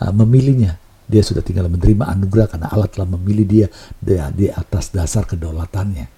uh, 0.02 0.12
memilihnya. 0.12 0.82
Dia 1.06 1.22
sudah 1.22 1.38
tinggal 1.38 1.70
menerima 1.70 2.02
anugerah 2.18 2.50
karena 2.50 2.66
Allah 2.66 2.90
telah 2.90 3.06
memilih 3.14 3.46
dia, 3.46 3.66
dia 4.02 4.26
di 4.34 4.50
atas 4.50 4.90
dasar 4.90 5.22
kedaulatannya. 5.22 6.10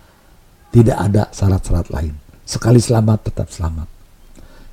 Tidak 0.73 0.97
ada 0.97 1.29
syarat-syarat 1.29 1.93
lain. 1.93 2.17
Sekali 2.49 2.81
selamat 2.81 3.29
tetap 3.29 3.53
selamat. 3.53 3.98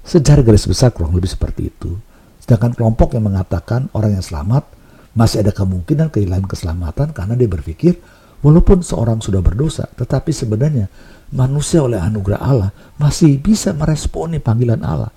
Sejarah 0.06 0.46
garis 0.46 0.70
besar 0.70 0.94
kurang 0.94 1.18
lebih 1.18 1.34
seperti 1.34 1.74
itu. 1.74 1.98
Sedangkan 2.40 2.78
kelompok 2.78 3.18
yang 3.18 3.26
mengatakan 3.26 3.90
orang 3.98 4.22
yang 4.22 4.26
selamat 4.26 4.70
masih 5.18 5.42
ada 5.42 5.50
kemungkinan 5.50 6.14
kehilangan 6.14 6.46
keselamatan 6.46 7.10
karena 7.12 7.34
dia 7.34 7.50
berpikir 7.50 7.98
Walaupun 8.46 8.86
seorang 8.86 9.26
sudah 9.26 9.42
berdosa, 9.42 9.90
tetapi 9.98 10.30
sebenarnya 10.30 10.86
manusia 11.34 11.82
oleh 11.82 11.98
anugerah 11.98 12.38
Allah 12.38 12.70
masih 13.02 13.42
bisa 13.42 13.74
meresponi 13.74 14.38
panggilan 14.38 14.86
Allah. 14.86 15.10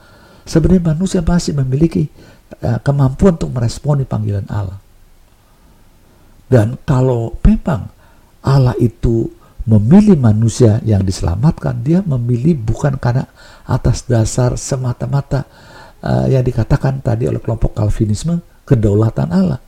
Sebenarnya 0.49 0.97
manusia 0.97 1.21
masih 1.21 1.53
memiliki 1.61 2.09
uh, 2.65 2.81
kemampuan 2.81 3.37
untuk 3.37 3.53
meresponi 3.53 4.09
panggilan 4.09 4.49
Allah. 4.49 4.81
Dan 6.49 6.81
kalau 6.89 7.37
memang 7.45 7.93
Allah 8.41 8.73
itu 8.81 9.29
memilih 9.69 10.17
manusia 10.17 10.81
yang 10.89 11.05
diselamatkan, 11.05 11.85
dia 11.85 12.01
memilih 12.01 12.57
bukan 12.57 12.97
karena 12.97 13.29
atas 13.69 14.09
dasar 14.09 14.57
semata-mata 14.57 15.45
uh, 16.01 16.25
yang 16.25 16.41
dikatakan 16.41 17.05
tadi 17.05 17.29
oleh 17.29 17.37
kelompok 17.37 17.77
Calvinisme 17.77 18.41
kedaulatan 18.65 19.29
Allah, 19.29 19.61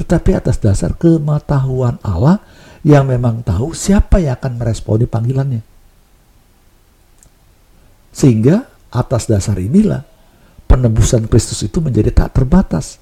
tetapi 0.00 0.32
atas 0.32 0.56
dasar 0.64 0.96
kematahuan 0.96 2.00
Allah 2.00 2.40
yang 2.80 3.04
memang 3.04 3.44
tahu 3.44 3.76
siapa 3.76 4.16
yang 4.24 4.40
akan 4.40 4.56
meresponi 4.56 5.04
panggilannya. 5.04 5.60
Sehingga 8.16 8.64
atas 8.94 9.28
dasar 9.28 9.60
inilah 9.60 10.08
penebusan 10.68 11.28
Kristus 11.28 11.60
itu 11.62 11.84
menjadi 11.84 12.10
tak 12.10 12.40
terbatas. 12.40 12.98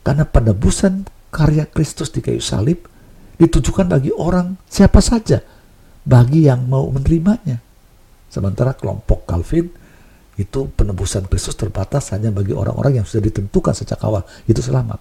Karena 0.00 0.24
penebusan 0.24 1.04
karya 1.28 1.68
Kristus 1.68 2.10
di 2.10 2.24
kayu 2.24 2.42
salib 2.42 2.89
ditujukan 3.40 3.88
bagi 3.88 4.12
orang 4.12 4.60
siapa 4.68 5.00
saja, 5.00 5.40
bagi 6.04 6.44
yang 6.44 6.68
mau 6.68 6.84
menerimanya. 6.92 7.56
Sementara 8.28 8.76
kelompok 8.76 9.24
Calvin 9.24 9.66
itu 10.36 10.68
penebusan 10.76 11.26
Kristus 11.26 11.56
terbatas 11.56 12.12
hanya 12.12 12.28
bagi 12.28 12.52
orang-orang 12.52 13.02
yang 13.02 13.06
sudah 13.08 13.24
ditentukan 13.32 13.72
sejak 13.72 13.98
awal, 14.04 14.22
itu 14.44 14.60
selamat. 14.60 15.00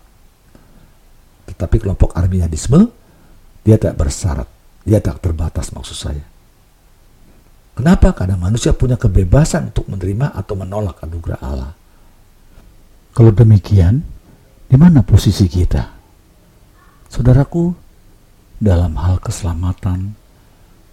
Tetapi 1.52 1.76
kelompok 1.84 2.16
Arminianisme 2.16 2.88
dia 3.68 3.76
tak 3.76 4.00
bersyarat, 4.00 4.48
dia 4.88 5.04
tak 5.04 5.20
terbatas 5.20 5.76
maksud 5.76 5.98
saya. 6.00 6.26
Kenapa? 7.76 8.12
Karena 8.12 8.36
manusia 8.36 8.76
punya 8.76 9.00
kebebasan 9.00 9.72
untuk 9.72 9.88
menerima 9.88 10.36
atau 10.36 10.56
menolak 10.56 11.00
anugerah 11.00 11.40
Allah. 11.40 11.72
Kalau 13.16 13.32
demikian, 13.32 14.04
di 14.68 14.76
mana 14.76 15.00
posisi 15.04 15.48
kita? 15.48 15.96
Saudaraku, 17.08 17.89
dalam 18.60 19.00
hal 19.00 19.24
keselamatan, 19.24 20.20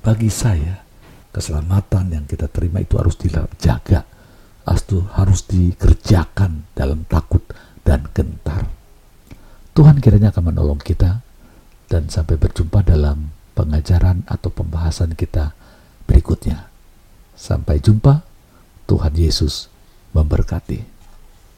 bagi 0.07 0.31
saya, 0.31 0.87
keselamatan 1.35 2.15
yang 2.15 2.25
kita 2.25 2.47
terima 2.47 2.81
itu 2.81 2.95
harus 2.97 3.19
dijaga, 3.19 4.07
harus 5.17 5.41
dikerjakan 5.51 6.65
dalam 6.73 7.03
takut 7.11 7.43
dan 7.83 8.07
gentar. 8.15 8.71
Tuhan 9.77 10.01
kiranya 10.01 10.33
akan 10.33 10.55
menolong 10.55 10.81
kita 10.81 11.21
dan 11.91 12.09
sampai 12.09 12.41
berjumpa 12.41 12.81
dalam 12.87 13.35
pengajaran 13.53 14.25
atau 14.31 14.49
pembahasan 14.49 15.13
kita 15.19 15.53
berikutnya. 16.09 16.71
Sampai 17.37 17.83
jumpa, 17.83 18.25
Tuhan 18.89 19.13
Yesus 19.19 19.69
memberkati. 20.17 20.96